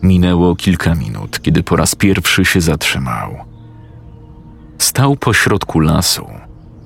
Minęło 0.03 0.57
kilka 0.57 0.95
minut, 0.95 1.43
kiedy 1.43 1.63
po 1.63 1.77
raz 1.77 1.95
pierwszy 1.95 2.45
się 2.45 2.61
zatrzymał. 2.61 3.37
Stał 4.79 5.17
pośrodku 5.17 5.81
lasu, 5.81 6.27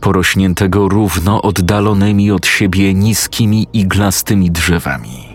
porośniętego 0.01 0.89
równo 0.89 1.43
oddalonymi 1.43 2.31
od 2.31 2.47
siebie 2.47 2.95
niskimi 2.95 3.67
iglastymi 3.73 4.51
drzewami. 4.51 5.32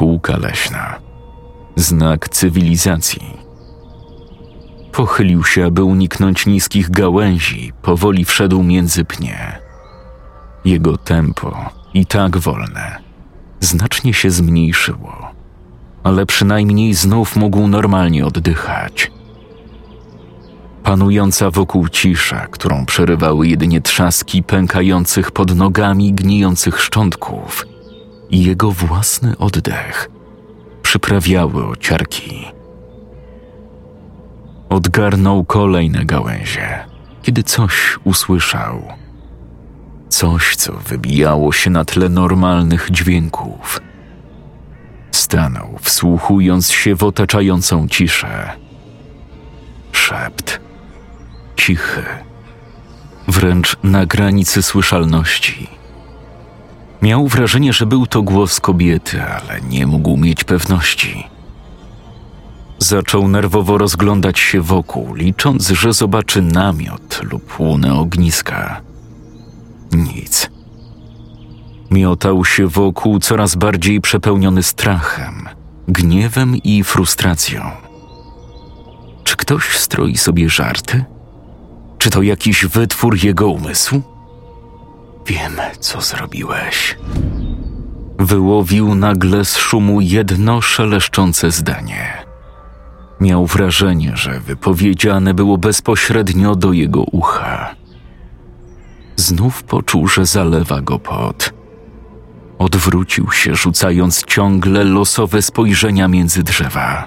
Szkółka 0.00 0.36
leśna. 0.36 0.98
Znak 1.76 2.28
cywilizacji. 2.28 3.36
Pochylił 4.92 5.44
się, 5.44 5.66
aby 5.66 5.84
uniknąć 5.84 6.46
niskich 6.46 6.90
gałęzi, 6.90 7.72
powoli 7.82 8.24
wszedł 8.24 8.62
między 8.62 9.04
pnie. 9.04 9.58
Jego 10.64 10.96
tempo, 10.96 11.70
i 11.94 12.06
tak 12.06 12.38
wolne, 12.38 12.98
znacznie 13.60 14.14
się 14.14 14.30
zmniejszyło, 14.30 15.30
ale 16.02 16.26
przynajmniej 16.26 16.94
znów 16.94 17.36
mógł 17.36 17.68
normalnie 17.68 18.26
oddychać. 18.26 19.12
Panująca 20.82 21.50
wokół 21.50 21.88
cisza, 21.88 22.46
którą 22.46 22.86
przerywały 22.86 23.48
jedynie 23.48 23.80
trzaski 23.80 24.42
pękających 24.42 25.30
pod 25.30 25.56
nogami 25.56 26.12
gnijących 26.12 26.80
szczątków 26.80 27.69
i 28.30 28.44
jego 28.44 28.70
własny 28.70 29.38
oddech 29.38 30.10
przyprawiały 30.82 31.66
ociarki. 31.66 32.44
Odgarnął 34.68 35.44
kolejne 35.44 36.04
gałęzie, 36.04 36.84
kiedy 37.22 37.42
coś 37.42 37.98
usłyszał. 38.04 38.82
Coś, 40.08 40.56
co 40.56 40.72
wybijało 40.72 41.52
się 41.52 41.70
na 41.70 41.84
tle 41.84 42.08
normalnych 42.08 42.88
dźwięków. 42.90 43.80
Stanął, 45.10 45.78
wsłuchując 45.80 46.70
się 46.70 46.94
w 46.94 47.04
otaczającą 47.04 47.88
ciszę. 47.88 48.50
Szept. 49.92 50.60
Cichy. 51.56 52.02
Wręcz 53.28 53.76
na 53.82 54.06
granicy 54.06 54.62
słyszalności. 54.62 55.79
Miał 57.02 57.28
wrażenie, 57.28 57.72
że 57.72 57.86
był 57.86 58.06
to 58.06 58.22
głos 58.22 58.60
kobiety, 58.60 59.22
ale 59.22 59.60
nie 59.60 59.86
mógł 59.86 60.16
mieć 60.16 60.44
pewności. 60.44 61.26
Zaczął 62.78 63.28
nerwowo 63.28 63.78
rozglądać 63.78 64.38
się 64.38 64.60
wokół, 64.60 65.14
licząc, 65.14 65.68
że 65.68 65.92
zobaczy 65.92 66.42
namiot 66.42 67.20
lub 67.22 67.60
łunę 67.60 67.94
ogniska. 67.94 68.80
Nic. 69.92 70.50
Miotał 71.90 72.44
się 72.44 72.66
wokół 72.66 73.18
coraz 73.18 73.54
bardziej 73.54 74.00
przepełniony 74.00 74.62
strachem, 74.62 75.48
gniewem 75.88 76.56
i 76.56 76.84
frustracją. 76.84 77.70
Czy 79.24 79.36
ktoś 79.36 79.78
stroi 79.78 80.16
sobie 80.16 80.50
żarty? 80.50 81.04
Czy 81.98 82.10
to 82.10 82.22
jakiś 82.22 82.66
wytwór 82.66 83.24
jego 83.24 83.48
umysłu? 83.48 84.02
Wiem, 85.26 85.56
co 85.80 86.00
zrobiłeś. 86.00 86.96
Wyłowił 88.18 88.94
nagle 88.94 89.44
z 89.44 89.56
szumu 89.56 90.00
jedno 90.00 90.60
szeleszczące 90.60 91.50
zdanie. 91.50 92.26
Miał 93.20 93.46
wrażenie, 93.46 94.12
że 94.14 94.40
wypowiedziane 94.40 95.34
było 95.34 95.58
bezpośrednio 95.58 96.56
do 96.56 96.72
jego 96.72 97.02
ucha. 97.02 97.74
Znów 99.16 99.62
poczuł, 99.62 100.08
że 100.08 100.26
zalewa 100.26 100.80
go 100.80 100.98
pot. 100.98 101.52
Odwrócił 102.58 103.30
się, 103.30 103.54
rzucając 103.54 104.24
ciągle 104.24 104.84
losowe 104.84 105.42
spojrzenia 105.42 106.08
między 106.08 106.42
drzewa. 106.42 107.06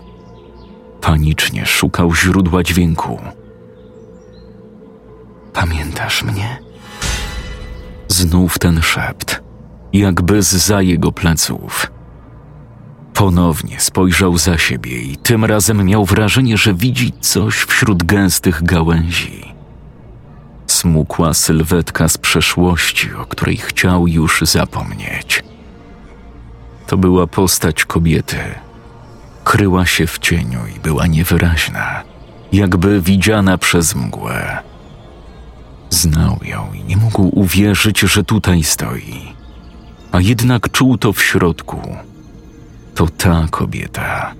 Panicznie 1.01 1.65
szukał 1.65 2.15
źródła 2.15 2.63
dźwięku. 2.63 3.21
Pamiętasz 5.53 6.23
mnie? 6.23 6.59
Znów 8.13 8.59
ten 8.59 8.81
szept, 8.81 9.41
jakby 9.93 10.41
za 10.43 10.81
jego 10.81 11.11
pleców. 11.11 11.91
Ponownie 13.13 13.79
spojrzał 13.79 14.37
za 14.37 14.57
siebie 14.57 15.01
i 15.01 15.17
tym 15.17 15.45
razem 15.45 15.85
miał 15.85 16.05
wrażenie, 16.05 16.57
że 16.57 16.73
widzi 16.73 17.13
coś 17.21 17.55
wśród 17.55 18.03
gęstych 18.03 18.63
gałęzi. 18.63 19.53
Smukła 20.67 21.33
sylwetka 21.33 22.07
z 22.09 22.17
przeszłości, 22.17 23.13
o 23.13 23.25
której 23.25 23.57
chciał 23.57 24.07
już 24.07 24.41
zapomnieć. 24.41 25.43
To 26.87 26.97
była 26.97 27.27
postać 27.27 27.85
kobiety. 27.85 28.39
Kryła 29.43 29.85
się 29.85 30.07
w 30.07 30.19
cieniu 30.19 30.59
i 30.75 30.79
była 30.79 31.07
niewyraźna, 31.07 32.03
jakby 32.51 33.01
widziana 33.01 33.57
przez 33.57 33.95
mgłę. 33.95 34.72
Znał 35.93 36.39
ją 36.45 36.73
i 36.73 36.83
nie 36.83 36.97
mógł 36.97 37.39
uwierzyć, 37.39 37.99
że 37.99 38.23
tutaj 38.23 38.63
stoi. 38.63 39.33
A 40.11 40.21
jednak 40.21 40.71
czuł 40.71 40.97
to 40.97 41.13
w 41.13 41.23
środku. 41.23 41.81
To 42.95 43.07
ta 43.07 43.47
kobieta. 43.51 44.33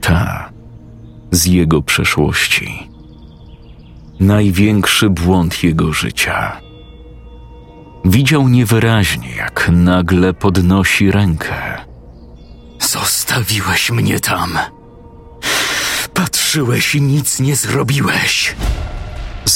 Ta 0.00 0.50
z 1.30 1.46
jego 1.46 1.82
przeszłości. 1.82 2.88
Największy 4.20 5.10
błąd 5.10 5.62
jego 5.62 5.92
życia. 5.92 6.60
Widział 8.04 8.48
niewyraźnie, 8.48 9.30
jak 9.30 9.70
nagle 9.72 10.34
podnosi 10.34 11.10
rękę. 11.10 11.54
Zostawiłeś 12.80 13.90
mnie 13.90 14.20
tam. 14.20 14.58
Patrzyłeś 16.14 16.94
i 16.94 17.02
nic 17.02 17.40
nie 17.40 17.56
zrobiłeś. 17.56 18.54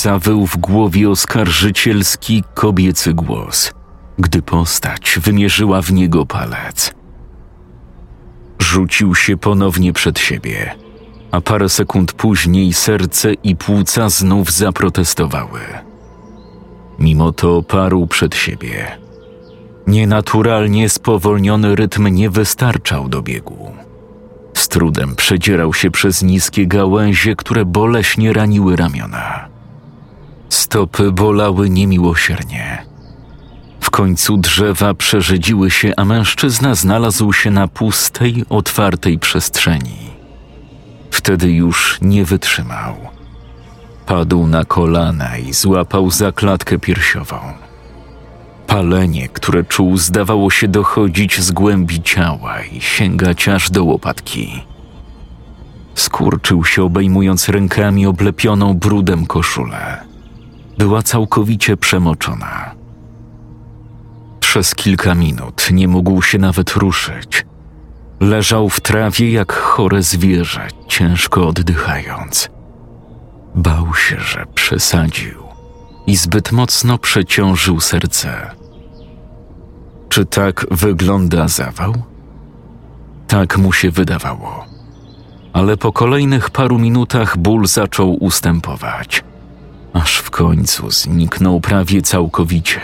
Zawył 0.06 0.46
w 0.46 0.56
głowie 0.56 1.10
oskarżycielski 1.10 2.44
kobiecy 2.54 3.14
głos, 3.14 3.72
gdy 4.18 4.42
postać 4.42 5.18
wymierzyła 5.22 5.82
w 5.82 5.92
niego 5.92 6.26
palec. 6.26 6.94
Rzucił 8.58 9.14
się 9.14 9.36
ponownie 9.36 9.92
przed 9.92 10.18
siebie, 10.18 10.74
a 11.30 11.40
parę 11.40 11.68
sekund 11.68 12.12
później 12.12 12.72
serce 12.72 13.32
i 13.32 13.56
płuca 13.56 14.08
znów 14.08 14.50
zaprotestowały. 14.50 15.60
Mimo 16.98 17.32
to 17.32 17.62
parł 17.62 18.06
przed 18.06 18.34
siebie. 18.34 18.98
Nienaturalnie 19.86 20.88
spowolniony 20.88 21.74
rytm 21.76 22.08
nie 22.08 22.30
wystarczał 22.30 23.08
do 23.08 23.22
biegu. 23.22 23.72
Z 24.54 24.68
trudem 24.68 25.16
przedzierał 25.16 25.74
się 25.74 25.90
przez 25.90 26.22
niskie 26.22 26.66
gałęzie, 26.66 27.36
które 27.36 27.64
boleśnie 27.64 28.32
raniły 28.32 28.76
ramiona. 28.76 29.55
Stopy 30.48 31.12
bolały 31.12 31.70
niemiłosiernie. 31.70 32.86
W 33.80 33.90
końcu 33.90 34.36
drzewa 34.36 34.94
przerzedziły 34.94 35.70
się, 35.70 35.92
a 35.96 36.04
mężczyzna 36.04 36.74
znalazł 36.74 37.32
się 37.32 37.50
na 37.50 37.68
pustej, 37.68 38.44
otwartej 38.48 39.18
przestrzeni. 39.18 40.10
Wtedy 41.10 41.52
już 41.52 41.98
nie 42.02 42.24
wytrzymał. 42.24 42.94
Padł 44.06 44.46
na 44.46 44.64
kolana 44.64 45.38
i 45.38 45.52
złapał 45.52 46.10
za 46.10 46.32
klatkę 46.32 46.78
piersiową. 46.78 47.38
Palenie, 48.66 49.28
które 49.28 49.64
czuł, 49.64 49.96
zdawało 49.96 50.50
się 50.50 50.68
dochodzić 50.68 51.40
z 51.40 51.50
głębi 51.50 52.02
ciała 52.02 52.62
i 52.62 52.80
sięgać 52.80 53.48
aż 53.48 53.70
do 53.70 53.84
łopatki. 53.84 54.62
Skurczył 55.94 56.64
się, 56.64 56.82
obejmując 56.82 57.48
rękami 57.48 58.06
oblepioną 58.06 58.74
brudem 58.74 59.26
koszulę. 59.26 60.05
Była 60.78 61.02
całkowicie 61.02 61.76
przemoczona. 61.76 62.74
Przez 64.40 64.74
kilka 64.74 65.14
minut 65.14 65.68
nie 65.70 65.88
mógł 65.88 66.22
się 66.22 66.38
nawet 66.38 66.70
ruszyć. 66.70 67.46
Leżał 68.20 68.68
w 68.68 68.80
trawie 68.80 69.32
jak 69.32 69.52
chore 69.52 70.02
zwierzę, 70.02 70.68
ciężko 70.88 71.48
oddychając. 71.48 72.50
Bał 73.54 73.94
się, 73.94 74.20
że 74.20 74.46
przesadził 74.54 75.42
i 76.06 76.16
zbyt 76.16 76.52
mocno 76.52 76.98
przeciążył 76.98 77.80
serce. 77.80 78.50
Czy 80.08 80.24
tak 80.24 80.66
wygląda 80.70 81.48
zawał? 81.48 81.94
Tak 83.28 83.58
mu 83.58 83.72
się 83.72 83.90
wydawało. 83.90 84.66
Ale 85.52 85.76
po 85.76 85.92
kolejnych 85.92 86.50
paru 86.50 86.78
minutach 86.78 87.38
ból 87.38 87.66
zaczął 87.66 88.14
ustępować, 88.24 89.24
aż 90.02 90.18
w 90.18 90.30
końcu 90.30 90.90
zniknął 90.90 91.60
prawie 91.60 92.02
całkowicie. 92.02 92.80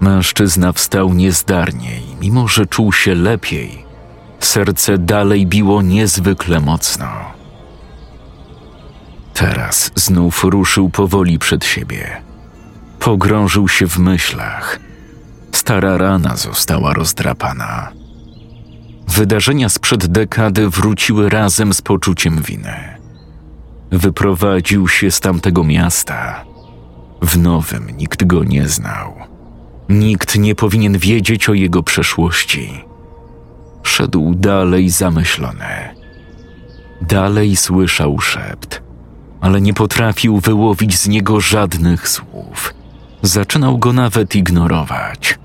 Mężczyzna 0.00 0.72
wstał 0.72 1.14
niezdarnie 1.14 2.00
i 2.00 2.16
mimo, 2.20 2.48
że 2.48 2.66
czuł 2.66 2.92
się 2.92 3.14
lepiej, 3.14 3.84
serce 4.40 4.98
dalej 4.98 5.46
biło 5.46 5.82
niezwykle 5.82 6.60
mocno. 6.60 7.06
Teraz 9.34 9.90
znów 9.94 10.44
ruszył 10.44 10.90
powoli 10.90 11.38
przed 11.38 11.64
siebie. 11.64 12.22
Pogrążył 12.98 13.68
się 13.68 13.86
w 13.86 13.98
myślach. 13.98 14.80
Stara 15.52 15.98
rana 15.98 16.36
została 16.36 16.94
rozdrapana. 16.94 17.92
Wydarzenia 19.08 19.68
sprzed 19.68 20.06
dekady 20.06 20.70
wróciły 20.70 21.28
razem 21.28 21.74
z 21.74 21.82
poczuciem 21.82 22.42
winy. 22.42 22.97
Wyprowadził 23.90 24.88
się 24.88 25.10
z 25.10 25.20
tamtego 25.20 25.64
miasta. 25.64 26.44
W 27.22 27.38
nowym 27.38 27.90
nikt 27.96 28.24
go 28.24 28.44
nie 28.44 28.68
znał. 28.68 29.14
Nikt 29.88 30.38
nie 30.38 30.54
powinien 30.54 30.98
wiedzieć 30.98 31.48
o 31.48 31.54
jego 31.54 31.82
przeszłości. 31.82 32.84
Szedł 33.82 34.34
dalej 34.34 34.90
zamyślony. 34.90 35.94
Dalej 37.02 37.56
słyszał 37.56 38.18
szept, 38.20 38.82
ale 39.40 39.60
nie 39.60 39.74
potrafił 39.74 40.40
wyłowić 40.40 40.98
z 40.98 41.08
niego 41.08 41.40
żadnych 41.40 42.08
słów. 42.08 42.74
Zaczynał 43.22 43.78
go 43.78 43.92
nawet 43.92 44.36
ignorować. 44.36 45.38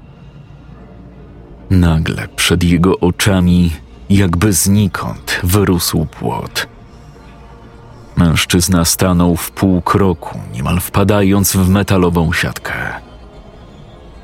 Nagle 1.70 2.28
przed 2.28 2.64
jego 2.64 3.00
oczami, 3.00 3.72
jakby 4.10 4.54
znikąd, 4.54 5.40
wyrósł 5.44 6.06
płot. 6.06 6.73
Mężczyzna 8.16 8.86
stanął 8.86 9.36
w 9.36 9.52
pół 9.52 9.82
kroku, 9.82 10.40
niemal 10.54 10.80
wpadając 10.80 11.56
w 11.56 11.70
metalową 11.70 12.34
siatkę. 12.34 12.74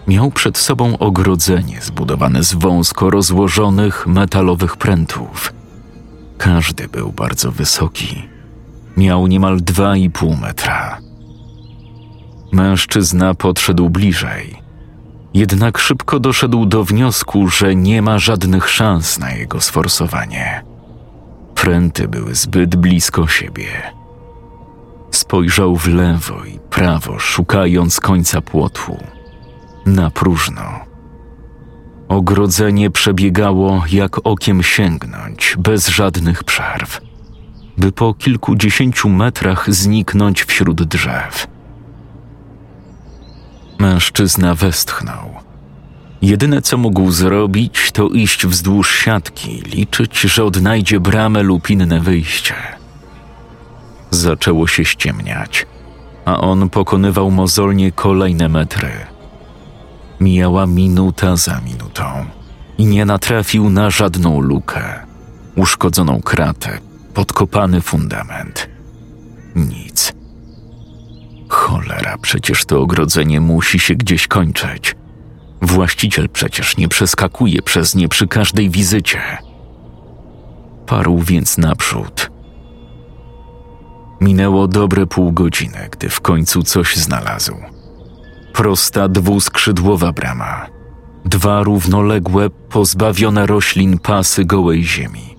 Miał 0.08 0.32
przed 0.32 0.58
sobą 0.58 0.98
ogrodzenie 0.98 1.82
zbudowane 1.82 2.44
z 2.44 2.54
wąsko 2.54 3.10
rozłożonych 3.10 4.08
metalowych 4.08 4.78
prętów. 4.78 5.54
Każdy 6.38 6.88
był 6.88 7.12
bardzo 7.12 7.52
wysoki. 7.52 8.28
Miał 8.98 9.28
niemal 9.28 9.58
dwa 9.62 9.98
i 9.98 10.10
pół 10.10 10.36
metra. 10.36 10.98
Mężczyzna 12.52 13.34
podszedł 13.34 13.90
bliżej, 13.90 14.62
jednak 15.34 15.78
szybko 15.78 16.20
doszedł 16.20 16.66
do 16.66 16.84
wniosku, 16.84 17.48
że 17.48 17.76
nie 17.76 18.02
ma 18.02 18.20
żadnych 18.20 18.70
szans 18.70 19.20
na 19.20 19.32
jego 19.32 19.62
sforsowanie. 19.62 20.69
Pręty 21.62 22.08
były 22.08 22.36
zbyt 22.36 22.76
blisko 22.76 23.28
siebie. 23.28 23.68
Spojrzał 25.12 25.76
w 25.76 25.88
lewo 25.88 26.46
i 26.46 26.60
prawo, 26.60 27.20
szukając 27.20 28.00
końca 28.00 28.42
płotu. 28.42 28.98
Na 29.86 30.10
próżno. 30.10 30.62
Ogrodzenie 32.08 32.90
przebiegało 32.90 33.84
jak 33.92 34.18
okiem 34.24 34.64
sięgnąć, 34.64 35.56
bez 35.60 35.88
żadnych 35.88 36.44
przerw, 36.44 37.02
by 37.78 37.92
po 37.92 38.14
kilkudziesięciu 38.14 39.10
metrach 39.10 39.74
zniknąć 39.74 40.44
wśród 40.44 40.84
drzew. 40.84 41.48
Mężczyzna 43.80 44.56
westchnął. 44.56 45.49
Jedyne 46.22 46.62
co 46.62 46.78
mógł 46.78 47.12
zrobić, 47.12 47.92
to 47.92 48.08
iść 48.08 48.48
wzdłuż 48.48 48.96
siatki, 48.96 49.62
liczyć, 49.62 50.20
że 50.20 50.44
odnajdzie 50.44 51.00
bramę 51.00 51.44
lub 51.44 51.70
inne 51.70 52.00
wyjście. 52.00 52.54
Zaczęło 54.12 54.68
się 54.68 54.86
ściemniać, 54.86 55.66
a 56.26 56.42
on 56.42 56.70
pokonywał 56.70 57.32
mozolnie 57.32 57.92
kolejne 57.92 58.50
metry. 58.50 58.92
Mijała 60.20 60.68
minuta 60.68 61.36
za 61.36 61.62
minutą 61.62 62.04
i 62.78 62.86
nie 62.86 63.06
natrafił 63.06 63.70
na 63.70 63.90
żadną 63.90 64.42
lukę, 64.42 65.06
uszkodzoną 65.56 66.22
kratę, 66.22 66.80
podkopany 67.14 67.82
fundament. 67.82 68.70
Nic. 69.56 70.14
Cholera, 71.50 72.18
przecież 72.18 72.66
to 72.66 72.82
ogrodzenie 72.82 73.42
musi 73.42 73.80
się 73.80 73.96
gdzieś 73.96 74.28
kończyć. 74.28 74.99
Właściciel 75.62 76.30
przecież 76.30 76.78
nie 76.78 76.88
przeskakuje 76.88 77.62
przez 77.62 77.96
nie 77.96 78.10
przy 78.10 78.28
każdej 78.28 78.70
wizycie. 78.70 79.22
Parł 80.86 81.20
więc 81.20 81.58
naprzód. 81.58 82.32
Minęło 84.22 84.68
dobre 84.68 85.06
pół 85.08 85.32
godziny, 85.32 85.90
gdy 85.92 86.10
w 86.10 86.22
końcu 86.22 86.64
coś 86.64 86.96
znalazł. 86.96 87.56
Prosta 88.54 89.08
dwuskrzydłowa 89.08 90.12
brama. 90.12 90.66
Dwa 91.26 91.64
równoległe, 91.64 92.50
pozbawione 92.50 93.46
roślin 93.46 94.00
pasy 94.00 94.46
gołej 94.46 94.84
ziemi. 94.84 95.36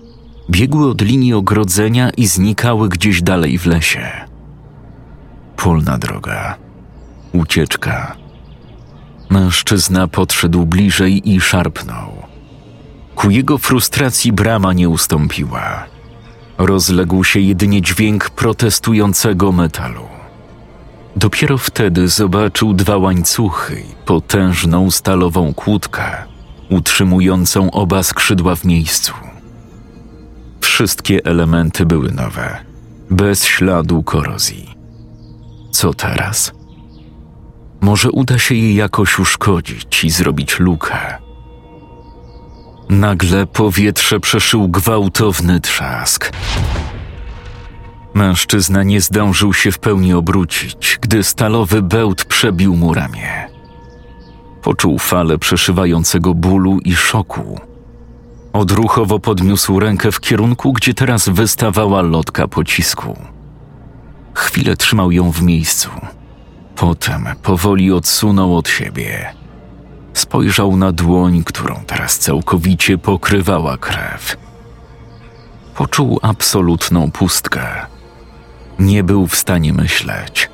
Biegły 0.49 0.89
od 0.89 1.01
linii 1.01 1.33
ogrodzenia 1.33 2.09
i 2.09 2.27
znikały 2.27 2.89
gdzieś 2.89 3.21
dalej 3.21 3.57
w 3.57 3.65
lesie. 3.65 4.11
Polna 5.55 5.97
droga. 5.97 6.57
Ucieczka 7.33 8.20
Mężczyzna 9.31 10.07
podszedł 10.07 10.65
bliżej 10.65 11.29
i 11.29 11.41
szarpnął. 11.41 12.11
Ku 13.15 13.29
jego 13.29 13.57
frustracji 13.57 14.31
brama 14.31 14.73
nie 14.73 14.89
ustąpiła. 14.89 15.85
Rozległ 16.57 17.23
się 17.23 17.39
jedynie 17.39 17.81
dźwięk 17.81 18.29
protestującego 18.29 19.51
metalu. 19.51 20.07
Dopiero 21.15 21.57
wtedy 21.57 22.07
zobaczył 22.07 22.73
dwa 22.73 22.97
łańcuchy 22.97 23.79
i 23.81 24.05
potężną 24.05 24.91
stalową 24.91 25.53
kłódkę, 25.53 26.03
utrzymującą 26.69 27.71
oba 27.71 28.03
skrzydła 28.03 28.55
w 28.55 28.65
miejscu. 28.65 29.13
Wszystkie 30.61 31.25
elementy 31.25 31.85
były 31.85 32.11
nowe, 32.11 32.57
bez 33.09 33.45
śladu 33.45 34.03
korozji. 34.03 34.75
Co 35.71 35.93
teraz? 35.93 36.60
Może 37.81 38.11
uda 38.11 38.39
się 38.39 38.55
jej 38.55 38.75
jakoś 38.75 39.19
uszkodzić 39.19 40.03
i 40.03 40.09
zrobić 40.09 40.59
lukę. 40.59 41.17
Nagle 42.89 43.47
powietrze 43.47 44.19
przeszył 44.19 44.69
gwałtowny 44.69 45.59
trzask. 45.59 46.31
Mężczyzna 48.13 48.83
nie 48.83 49.01
zdążył 49.01 49.53
się 49.53 49.71
w 49.71 49.79
pełni 49.79 50.13
obrócić, 50.13 50.99
gdy 51.01 51.23
stalowy 51.23 51.81
bełt 51.81 52.25
przebił 52.25 52.75
mu 52.75 52.93
ramię. 52.93 53.47
Poczuł 54.61 54.99
falę 54.99 55.37
przeszywającego 55.37 56.33
bólu 56.33 56.79
i 56.79 56.95
szoku. 56.95 57.59
Odruchowo 58.53 59.19
podniósł 59.19 59.79
rękę 59.79 60.11
w 60.11 60.19
kierunku, 60.19 60.73
gdzie 60.73 60.93
teraz 60.93 61.29
wystawała 61.29 62.01
lotka 62.01 62.47
pocisku. 62.47 63.19
Chwilę 64.33 64.77
trzymał 64.77 65.11
ją 65.11 65.31
w 65.31 65.41
miejscu– 65.41 65.89
Potem 66.75 67.27
powoli 67.43 67.91
odsunął 67.91 68.57
od 68.57 68.69
siebie. 68.69 69.33
Spojrzał 70.13 70.77
na 70.77 70.91
dłoń, 70.91 71.43
którą 71.43 71.75
teraz 71.87 72.19
całkowicie 72.19 72.97
pokrywała 72.97 73.77
krew. 73.77 74.37
Poczuł 75.75 76.19
absolutną 76.21 77.11
pustkę. 77.11 77.65
Nie 78.79 79.03
był 79.03 79.27
w 79.27 79.35
stanie 79.35 79.73
myśleć. 79.73 80.49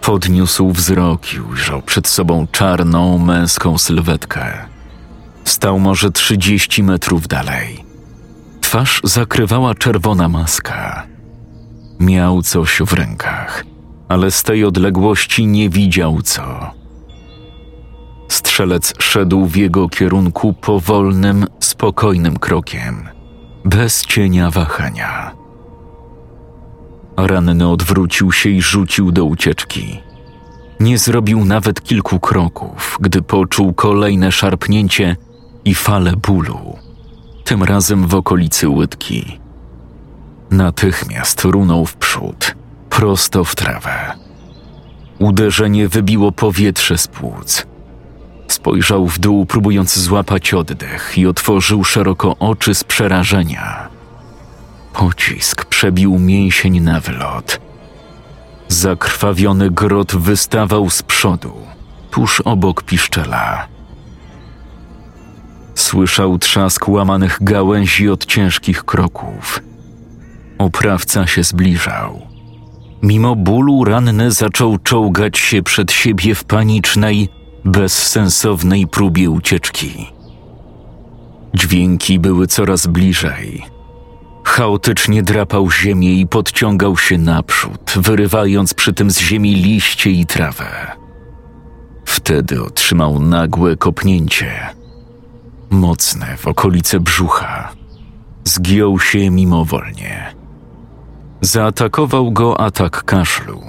Podniósł 0.00 0.70
wzrok 0.70 1.34
i 1.34 1.40
ujrzał 1.40 1.82
przed 1.82 2.08
sobą 2.08 2.46
czarną, 2.52 3.18
męską 3.18 3.78
sylwetkę. 3.78 4.52
Stał 5.44 5.78
może 5.78 6.10
trzydzieści 6.10 6.82
metrów 6.82 7.28
dalej. 7.28 7.84
Twarz 8.60 9.00
zakrywała 9.04 9.74
czerwona 9.74 10.28
maska. 10.28 11.06
Miał 12.00 12.42
coś 12.42 12.82
w 12.86 12.92
rękach– 12.92 13.64
ale 14.08 14.30
z 14.30 14.42
tej 14.42 14.64
odległości 14.64 15.46
nie 15.46 15.70
widział 15.70 16.22
co. 16.22 16.70
Strzelec 18.28 18.94
szedł 18.98 19.46
w 19.46 19.56
jego 19.56 19.88
kierunku 19.88 20.52
powolnym, 20.52 21.46
spokojnym 21.60 22.38
krokiem, 22.38 23.08
bez 23.64 24.06
cienia 24.06 24.50
wahania. 24.50 25.34
Ranny 27.16 27.68
odwrócił 27.68 28.32
się 28.32 28.50
i 28.50 28.62
rzucił 28.62 29.12
do 29.12 29.24
ucieczki. 29.24 30.00
Nie 30.80 30.98
zrobił 30.98 31.44
nawet 31.44 31.82
kilku 31.82 32.20
kroków, 32.20 32.98
gdy 33.00 33.22
poczuł 33.22 33.74
kolejne 33.74 34.32
szarpnięcie 34.32 35.16
i 35.64 35.74
falę 35.74 36.12
bólu, 36.16 36.78
tym 37.44 37.62
razem 37.62 38.06
w 38.06 38.14
okolicy 38.14 38.68
łydki. 38.68 39.40
Natychmiast 40.50 41.44
runął 41.44 41.86
w 41.86 41.96
przód– 41.96 42.54
prosto 42.90 43.44
w 43.44 43.54
trawę. 43.54 44.12
Uderzenie 45.18 45.88
wybiło 45.88 46.32
powietrze 46.32 46.98
z 46.98 47.08
płuc. 47.08 47.66
Spojrzał 48.48 49.06
w 49.06 49.18
dół, 49.18 49.46
próbując 49.46 49.98
złapać 49.98 50.54
oddech, 50.54 51.18
i 51.18 51.26
otworzył 51.26 51.84
szeroko 51.84 52.36
oczy 52.38 52.74
z 52.74 52.84
przerażenia. 52.84 53.88
Pocisk 54.92 55.64
przebił 55.64 56.18
mięsień 56.18 56.80
na 56.80 57.00
wylot. 57.00 57.60
Zakrwawiony 58.68 59.70
grot 59.70 60.16
wystawał 60.16 60.90
z 60.90 61.02
przodu, 61.02 61.52
tuż 62.10 62.40
obok 62.40 62.82
piszczela. 62.82 63.66
Słyszał 65.74 66.38
trzask 66.38 66.88
łamanych 66.88 67.38
gałęzi 67.40 68.10
od 68.10 68.26
ciężkich 68.26 68.84
kroków. 68.84 69.60
Oprawca 70.58 71.26
się 71.26 71.42
zbliżał. 71.42 72.25
Mimo 73.06 73.36
bólu 73.36 73.84
ranny 73.84 74.30
zaczął 74.32 74.78
czołgać 74.78 75.38
się 75.38 75.62
przed 75.62 75.92
siebie 75.92 76.34
w 76.34 76.44
panicznej, 76.44 77.28
bezsensownej 77.64 78.86
próbie 78.86 79.30
ucieczki. 79.30 80.12
Dźwięki 81.54 82.18
były 82.18 82.46
coraz 82.46 82.86
bliżej. 82.86 83.62
Chaotycznie 84.44 85.22
drapał 85.22 85.70
ziemię 85.70 86.20
i 86.20 86.26
podciągał 86.26 86.96
się 86.96 87.18
naprzód, 87.18 87.94
wyrywając 87.96 88.74
przy 88.74 88.92
tym 88.92 89.10
z 89.10 89.20
ziemi 89.20 89.54
liście 89.54 90.10
i 90.10 90.26
trawę. 90.26 90.66
Wtedy 92.04 92.62
otrzymał 92.62 93.20
nagłe 93.20 93.76
kopnięcie. 93.76 94.52
Mocne 95.70 96.36
w 96.36 96.46
okolice 96.46 97.00
brzucha. 97.00 97.72
Zgiął 98.44 99.00
się 99.00 99.30
mimowolnie 99.30 100.35
Zaatakował 101.40 102.32
go 102.32 102.60
atak 102.60 103.04
kaszlu. 103.04 103.62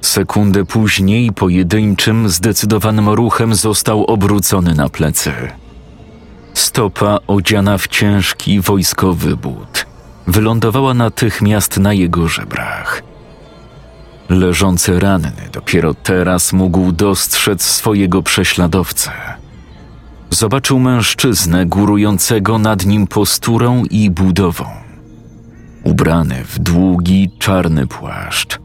Sekundę 0.00 0.64
później 0.64 1.32
pojedynczym, 1.32 2.28
zdecydowanym 2.28 3.08
ruchem 3.08 3.54
został 3.54 4.04
obrócony 4.04 4.74
na 4.74 4.88
plecy. 4.88 5.32
Stopa 6.54 7.18
odziana 7.26 7.78
w 7.78 7.88
ciężki 7.88 8.60
wojskowy 8.60 9.36
but 9.36 9.86
wylądowała 10.26 10.94
natychmiast 10.94 11.78
na 11.78 11.92
jego 11.92 12.28
żebrach. 12.28 13.02
Leżący 14.28 15.00
ranny 15.00 15.48
dopiero 15.52 15.94
teraz 15.94 16.52
mógł 16.52 16.92
dostrzec 16.92 17.62
swojego 17.62 18.22
prześladowcę. 18.22 19.10
Zobaczył 20.30 20.78
mężczyznę 20.78 21.66
górującego 21.66 22.58
nad 22.58 22.86
nim 22.86 23.06
posturą 23.06 23.84
i 23.90 24.10
budową. 24.10 24.87
Ubrany 25.90 26.44
w 26.44 26.58
długi, 26.58 27.30
czarny 27.38 27.86
płaszcz. 27.86 28.58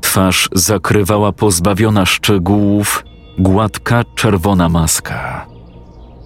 Twarz 0.00 0.48
zakrywała 0.52 1.32
pozbawiona 1.32 2.06
szczegółów 2.06 3.04
gładka 3.38 4.04
czerwona 4.14 4.68
maska. 4.68 5.46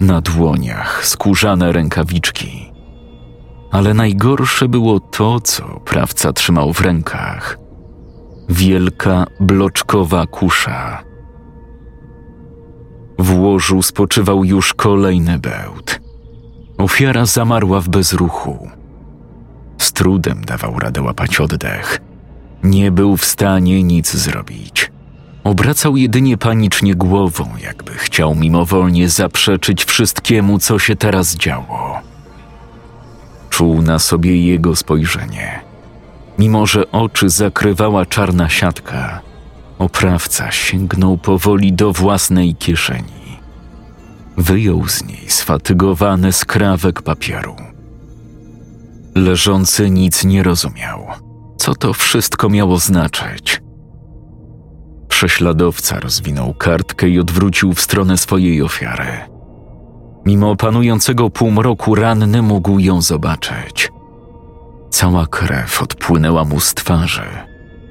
Na 0.00 0.20
dłoniach 0.20 1.06
skórzane 1.06 1.72
rękawiczki. 1.72 2.72
Ale 3.70 3.94
najgorsze 3.94 4.68
było 4.68 5.00
to, 5.00 5.40
co 5.40 5.80
prawca 5.80 6.32
trzymał 6.32 6.72
w 6.72 6.80
rękach. 6.80 7.58
Wielka, 8.48 9.26
bloczkowa 9.40 10.26
kusza. 10.26 11.02
W 13.18 13.38
łożu 13.38 13.82
spoczywał 13.82 14.44
już 14.44 14.74
kolejny 14.74 15.38
bełt. 15.38 16.00
Ofiara 16.78 17.26
zamarła 17.26 17.80
w 17.80 17.88
bezruchu. 17.88 18.81
Z 19.82 19.92
trudem 19.92 20.44
dawał 20.44 20.78
radę 20.78 21.02
łapać 21.02 21.40
oddech. 21.40 22.00
Nie 22.62 22.90
był 22.90 23.16
w 23.16 23.24
stanie 23.24 23.82
nic 23.82 24.12
zrobić. 24.12 24.90
Obracał 25.44 25.96
jedynie 25.96 26.38
panicznie 26.38 26.94
głową, 26.94 27.48
jakby 27.62 27.92
chciał 27.92 28.34
mimowolnie 28.34 29.08
zaprzeczyć 29.08 29.84
wszystkiemu, 29.84 30.58
co 30.58 30.78
się 30.78 30.96
teraz 30.96 31.36
działo. 31.36 32.00
Czuł 33.50 33.82
na 33.82 33.98
sobie 33.98 34.46
jego 34.46 34.76
spojrzenie. 34.76 35.60
Mimo, 36.38 36.66
że 36.66 36.90
oczy 36.92 37.30
zakrywała 37.30 38.06
czarna 38.06 38.48
siatka, 38.48 39.20
oprawca 39.78 40.50
sięgnął 40.50 41.18
powoli 41.18 41.72
do 41.72 41.92
własnej 41.92 42.54
kieszeni. 42.54 43.38
Wyjął 44.36 44.88
z 44.88 45.04
niej 45.04 45.24
sfatygowany 45.28 46.32
skrawek 46.32 47.02
papieru. 47.02 47.71
Leżący 49.14 49.90
nic 49.90 50.24
nie 50.24 50.42
rozumiał. 50.42 51.06
Co 51.56 51.74
to 51.74 51.92
wszystko 51.92 52.48
miało 52.48 52.78
znaczyć? 52.78 53.62
Prześladowca 55.08 56.00
rozwinął 56.00 56.54
kartkę 56.54 57.08
i 57.08 57.18
odwrócił 57.18 57.72
w 57.72 57.80
stronę 57.80 58.18
swojej 58.18 58.62
ofiary. 58.62 59.06
Mimo 60.26 60.56
panującego 60.56 61.30
półmroku 61.30 61.94
ranny 61.94 62.42
mógł 62.42 62.78
ją 62.78 63.02
zobaczyć. 63.02 63.92
Cała 64.90 65.26
krew 65.26 65.82
odpłynęła 65.82 66.44
mu 66.44 66.60
z 66.60 66.74
twarzy, 66.74 67.26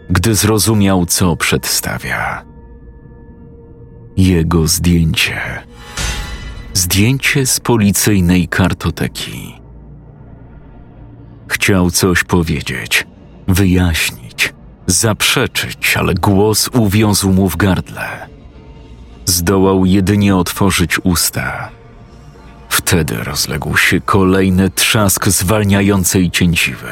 gdy 0.10 0.36
zrozumiał, 0.36 1.06
co 1.06 1.36
przedstawia. 1.36 2.46
Jego 4.18 4.68
zdjęcie. 4.68 5.42
Zdjęcie 6.74 7.46
z 7.46 7.60
policyjnej 7.60 8.48
kartoteki. 8.48 9.61
Chciał 11.52 11.92
coś 11.92 12.24
powiedzieć, 12.24 13.08
wyjaśnić, 13.48 14.54
zaprzeczyć, 14.88 15.98
ale 15.98 16.14
głos 16.14 16.70
uwiązł 16.74 17.32
mu 17.34 17.50
w 17.50 17.58
gardle. 17.58 18.28
Zdołał 19.26 19.86
jedynie 19.86 20.36
otworzyć 20.36 21.00
usta. 21.04 21.70
Wtedy 22.70 23.24
rozległ 23.24 23.78
się 23.78 24.02
kolejny 24.02 24.70
trzask 24.70 25.28
zwalniającej 25.28 26.32
cięciwy. 26.32 26.92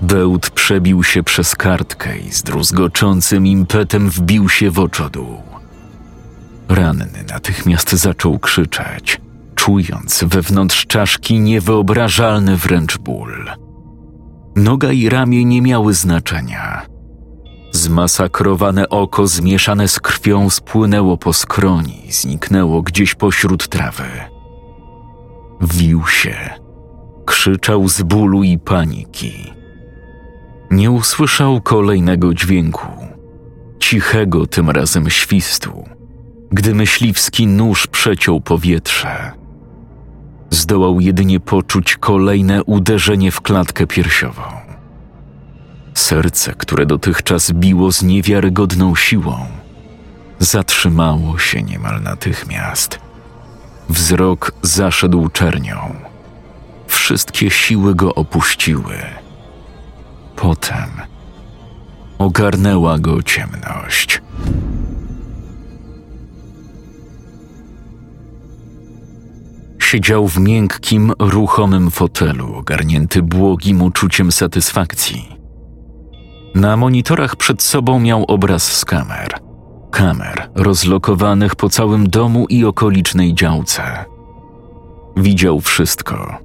Bełt 0.00 0.50
przebił 0.50 1.04
się 1.04 1.22
przez 1.22 1.54
kartkę 1.54 2.18
i 2.18 2.32
z 2.32 2.42
druzgoczącym 2.42 3.46
impetem 3.46 4.10
wbił 4.10 4.48
się 4.48 4.70
w 4.70 4.78
oczodół. 4.78 5.42
Ranny 6.68 7.24
natychmiast 7.28 7.92
zaczął 7.92 8.38
krzyczeć, 8.38 9.20
czując 9.66 10.24
wewnątrz 10.24 10.86
czaszki 10.86 11.40
niewyobrażalny 11.40 12.56
wręcz 12.56 12.98
ból. 12.98 13.50
Noga 14.56 14.92
i 14.92 15.08
ramię 15.08 15.44
nie 15.44 15.62
miały 15.62 15.94
znaczenia. 15.94 16.86
Zmasakrowane 17.72 18.88
oko 18.88 19.26
zmieszane 19.26 19.88
z 19.88 20.00
krwią 20.00 20.50
spłynęło 20.50 21.16
po 21.16 21.32
skroni 21.32 22.02
zniknęło 22.10 22.82
gdzieś 22.82 23.14
pośród 23.14 23.68
trawy. 23.68 24.04
Wił 25.60 26.06
się, 26.06 26.36
krzyczał 27.24 27.88
z 27.88 28.02
bólu 28.02 28.42
i 28.42 28.58
paniki. 28.58 29.52
Nie 30.70 30.90
usłyszał 30.90 31.60
kolejnego 31.60 32.34
dźwięku, 32.34 32.88
cichego 33.78 34.46
tym 34.46 34.70
razem 34.70 35.10
świstu, 35.10 35.84
gdy 36.50 36.74
myśliwski 36.74 37.46
nóż 37.46 37.86
przeciął 37.86 38.40
powietrze. 38.40 39.45
Zdołał 40.50 41.00
jedynie 41.00 41.40
poczuć 41.40 41.96
kolejne 41.96 42.64
uderzenie 42.64 43.30
w 43.30 43.40
klatkę 43.40 43.86
piersiową. 43.86 44.42
Serce, 45.94 46.54
które 46.54 46.86
dotychczas 46.86 47.52
biło 47.52 47.92
z 47.92 48.02
niewiarygodną 48.02 48.94
siłą, 48.94 49.46
zatrzymało 50.38 51.38
się 51.38 51.62
niemal 51.62 52.02
natychmiast. 52.02 52.98
Wzrok 53.88 54.52
zaszedł 54.62 55.28
czernią. 55.28 55.94
Wszystkie 56.86 57.50
siły 57.50 57.94
go 57.94 58.14
opuściły. 58.14 58.96
Potem 60.36 60.90
ogarnęła 62.18 62.98
go 62.98 63.22
ciemność. 63.22 64.22
Siedział 69.86 70.28
w 70.28 70.38
miękkim, 70.38 71.12
ruchomym 71.18 71.90
fotelu, 71.90 72.54
ogarnięty 72.54 73.22
błogim 73.22 73.82
uczuciem 73.82 74.32
satysfakcji. 74.32 75.38
Na 76.54 76.76
monitorach 76.76 77.36
przed 77.36 77.62
sobą 77.62 78.00
miał 78.00 78.24
obraz 78.24 78.72
z 78.72 78.84
kamer. 78.84 79.38
Kamer 79.90 80.50
rozlokowanych 80.54 81.56
po 81.56 81.68
całym 81.68 82.08
domu 82.08 82.46
i 82.48 82.64
okolicznej 82.64 83.34
działce. 83.34 84.04
Widział 85.16 85.60
wszystko. 85.60 86.38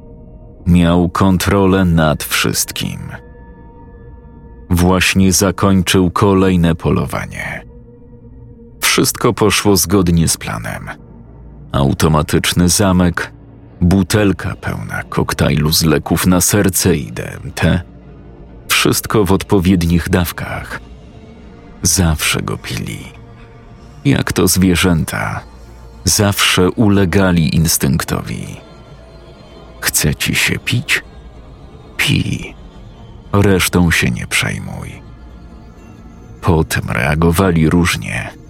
Miał 0.67 1.09
kontrolę 1.09 1.85
nad 1.85 2.23
wszystkim. 2.23 2.99
Właśnie 4.69 5.31
zakończył 5.33 6.11
kolejne 6.11 6.75
polowanie. 6.75 7.65
Wszystko 8.81 9.33
poszło 9.33 9.77
zgodnie 9.77 10.27
z 10.27 10.37
planem. 10.37 11.00
Automatyczny 11.71 12.69
zamek, 12.69 13.31
butelka 13.81 14.55
pełna 14.55 15.03
koktajlu 15.03 15.71
z 15.71 15.83
leków 15.83 16.27
na 16.27 16.41
serce 16.41 16.95
i 16.95 17.11
DMT. 17.11 17.61
Wszystko 18.67 19.25
w 19.25 19.31
odpowiednich 19.31 20.09
dawkach. 20.09 20.79
Zawsze 21.81 22.41
go 22.41 22.57
pili. 22.57 22.99
Jak 24.05 24.33
to 24.33 24.47
zwierzęta, 24.47 25.39
zawsze 26.03 26.71
ulegali 26.71 27.55
instynktowi. 27.55 28.45
Chce 29.81 30.15
ci 30.15 30.35
się 30.35 30.59
pić? 30.59 31.03
Pij. 31.97 32.55
Resztą 33.33 33.91
się 33.91 34.11
nie 34.11 34.27
przejmuj. 34.27 35.01
Potem 36.41 36.83
reagowali 36.89 37.69
różnie 37.69 38.40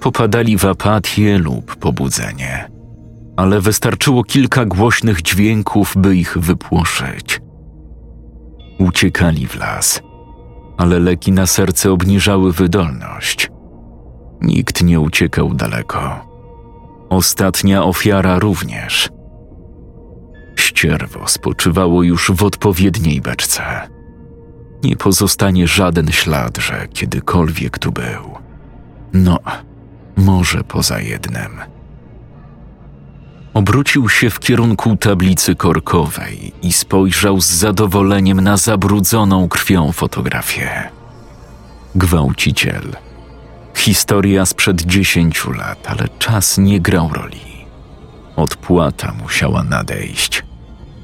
popadali 0.00 0.58
w 0.58 0.64
apatię 0.64 1.38
lub 1.38 1.76
pobudzenie, 1.76 2.70
ale 3.36 3.60
wystarczyło 3.60 4.24
kilka 4.24 4.64
głośnych 4.64 5.22
dźwięków, 5.22 5.94
by 5.96 6.16
ich 6.16 6.38
wypłoszyć. 6.38 7.40
Uciekali 8.78 9.46
w 9.46 9.56
las, 9.56 10.02
ale 10.78 11.00
leki 11.00 11.32
na 11.32 11.46
serce 11.46 11.92
obniżały 11.92 12.52
wydolność. 12.52 13.50
Nikt 14.40 14.82
nie 14.82 15.00
uciekał 15.00 15.54
daleko. 15.54 16.26
Ostatnia 17.08 17.84
ofiara 17.84 18.38
również. 18.38 19.08
Ścierwo 20.56 21.28
spoczywało 21.28 22.02
już 22.02 22.30
w 22.30 22.44
odpowiedniej 22.44 23.20
beczce. 23.20 23.62
Nie 24.84 24.96
pozostanie 24.96 25.66
żaden 25.66 26.12
ślad, 26.12 26.58
że 26.58 26.88
kiedykolwiek 26.88 27.78
tu 27.78 27.92
był. 27.92 28.30
No, 29.12 29.38
może 30.20 30.64
poza 30.64 31.00
jednym. 31.00 31.60
Obrócił 33.54 34.08
się 34.08 34.30
w 34.30 34.40
kierunku 34.40 34.96
tablicy 34.96 35.54
korkowej 35.54 36.52
i 36.62 36.72
spojrzał 36.72 37.40
z 37.40 37.46
zadowoleniem 37.46 38.40
na 38.40 38.56
zabrudzoną 38.56 39.48
krwią 39.48 39.92
fotografię. 39.92 40.90
Gwałciciel. 41.94 42.96
Historia 43.76 44.46
sprzed 44.46 44.82
dziesięciu 44.82 45.52
lat, 45.52 45.86
ale 45.86 46.08
czas 46.18 46.58
nie 46.58 46.80
grał 46.80 47.10
roli. 47.12 47.66
Odpłata 48.36 49.12
musiała 49.22 49.62
nadejść 49.62 50.44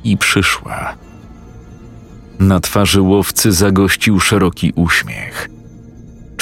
i 0.05 0.17
przyszła. 0.17 0.95
Na 2.39 2.61
twarzy 2.61 3.01
łowcy 3.01 3.53
zagościł 3.53 4.21
szeroki 4.21 4.73
uśmiech. 4.77 5.56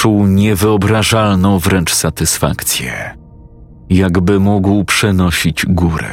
Czuł 0.05 0.27
niewyobrażalną 0.27 1.59
wręcz 1.59 1.95
satysfakcję, 1.95 3.19
jakby 3.90 4.40
mógł 4.40 4.85
przenosić 4.85 5.67
góry. 5.67 6.11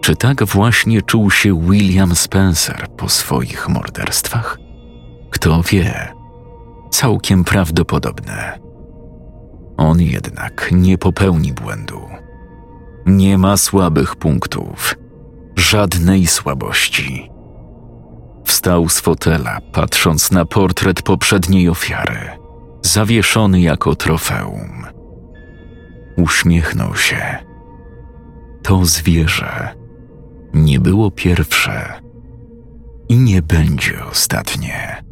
Czy 0.00 0.16
tak 0.16 0.44
właśnie 0.44 1.02
czuł 1.02 1.30
się 1.30 1.60
William 1.60 2.16
Spencer 2.16 2.88
po 2.96 3.08
swoich 3.08 3.68
morderstwach? 3.68 4.58
Kto 5.30 5.62
wie, 5.62 6.12
całkiem 6.90 7.44
prawdopodobne. 7.44 8.58
On 9.76 10.00
jednak 10.00 10.68
nie 10.72 10.98
popełni 10.98 11.52
błędu. 11.52 12.00
Nie 13.06 13.38
ma 13.38 13.56
słabych 13.56 14.16
punktów, 14.16 14.94
żadnej 15.56 16.26
słabości. 16.26 17.31
Wstał 18.52 18.88
z 18.88 19.00
fotela, 19.00 19.58
patrząc 19.72 20.30
na 20.30 20.44
portret 20.44 21.02
poprzedniej 21.02 21.68
ofiary, 21.68 22.30
zawieszony 22.82 23.60
jako 23.60 23.96
trofeum. 23.96 24.86
Uśmiechnął 26.16 26.96
się. 26.96 27.38
To 28.62 28.84
zwierzę 28.84 29.74
nie 30.54 30.80
było 30.80 31.10
pierwsze 31.10 32.00
i 33.08 33.16
nie 33.16 33.42
będzie 33.42 34.04
ostatnie. 34.04 35.04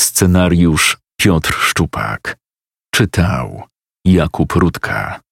Scenariusz 0.00 0.98
Piotr 1.16 1.54
Szczupak. 1.54 2.36
Czytał 2.90 3.62
Jakub 4.04 4.52
Rutka. 4.52 5.27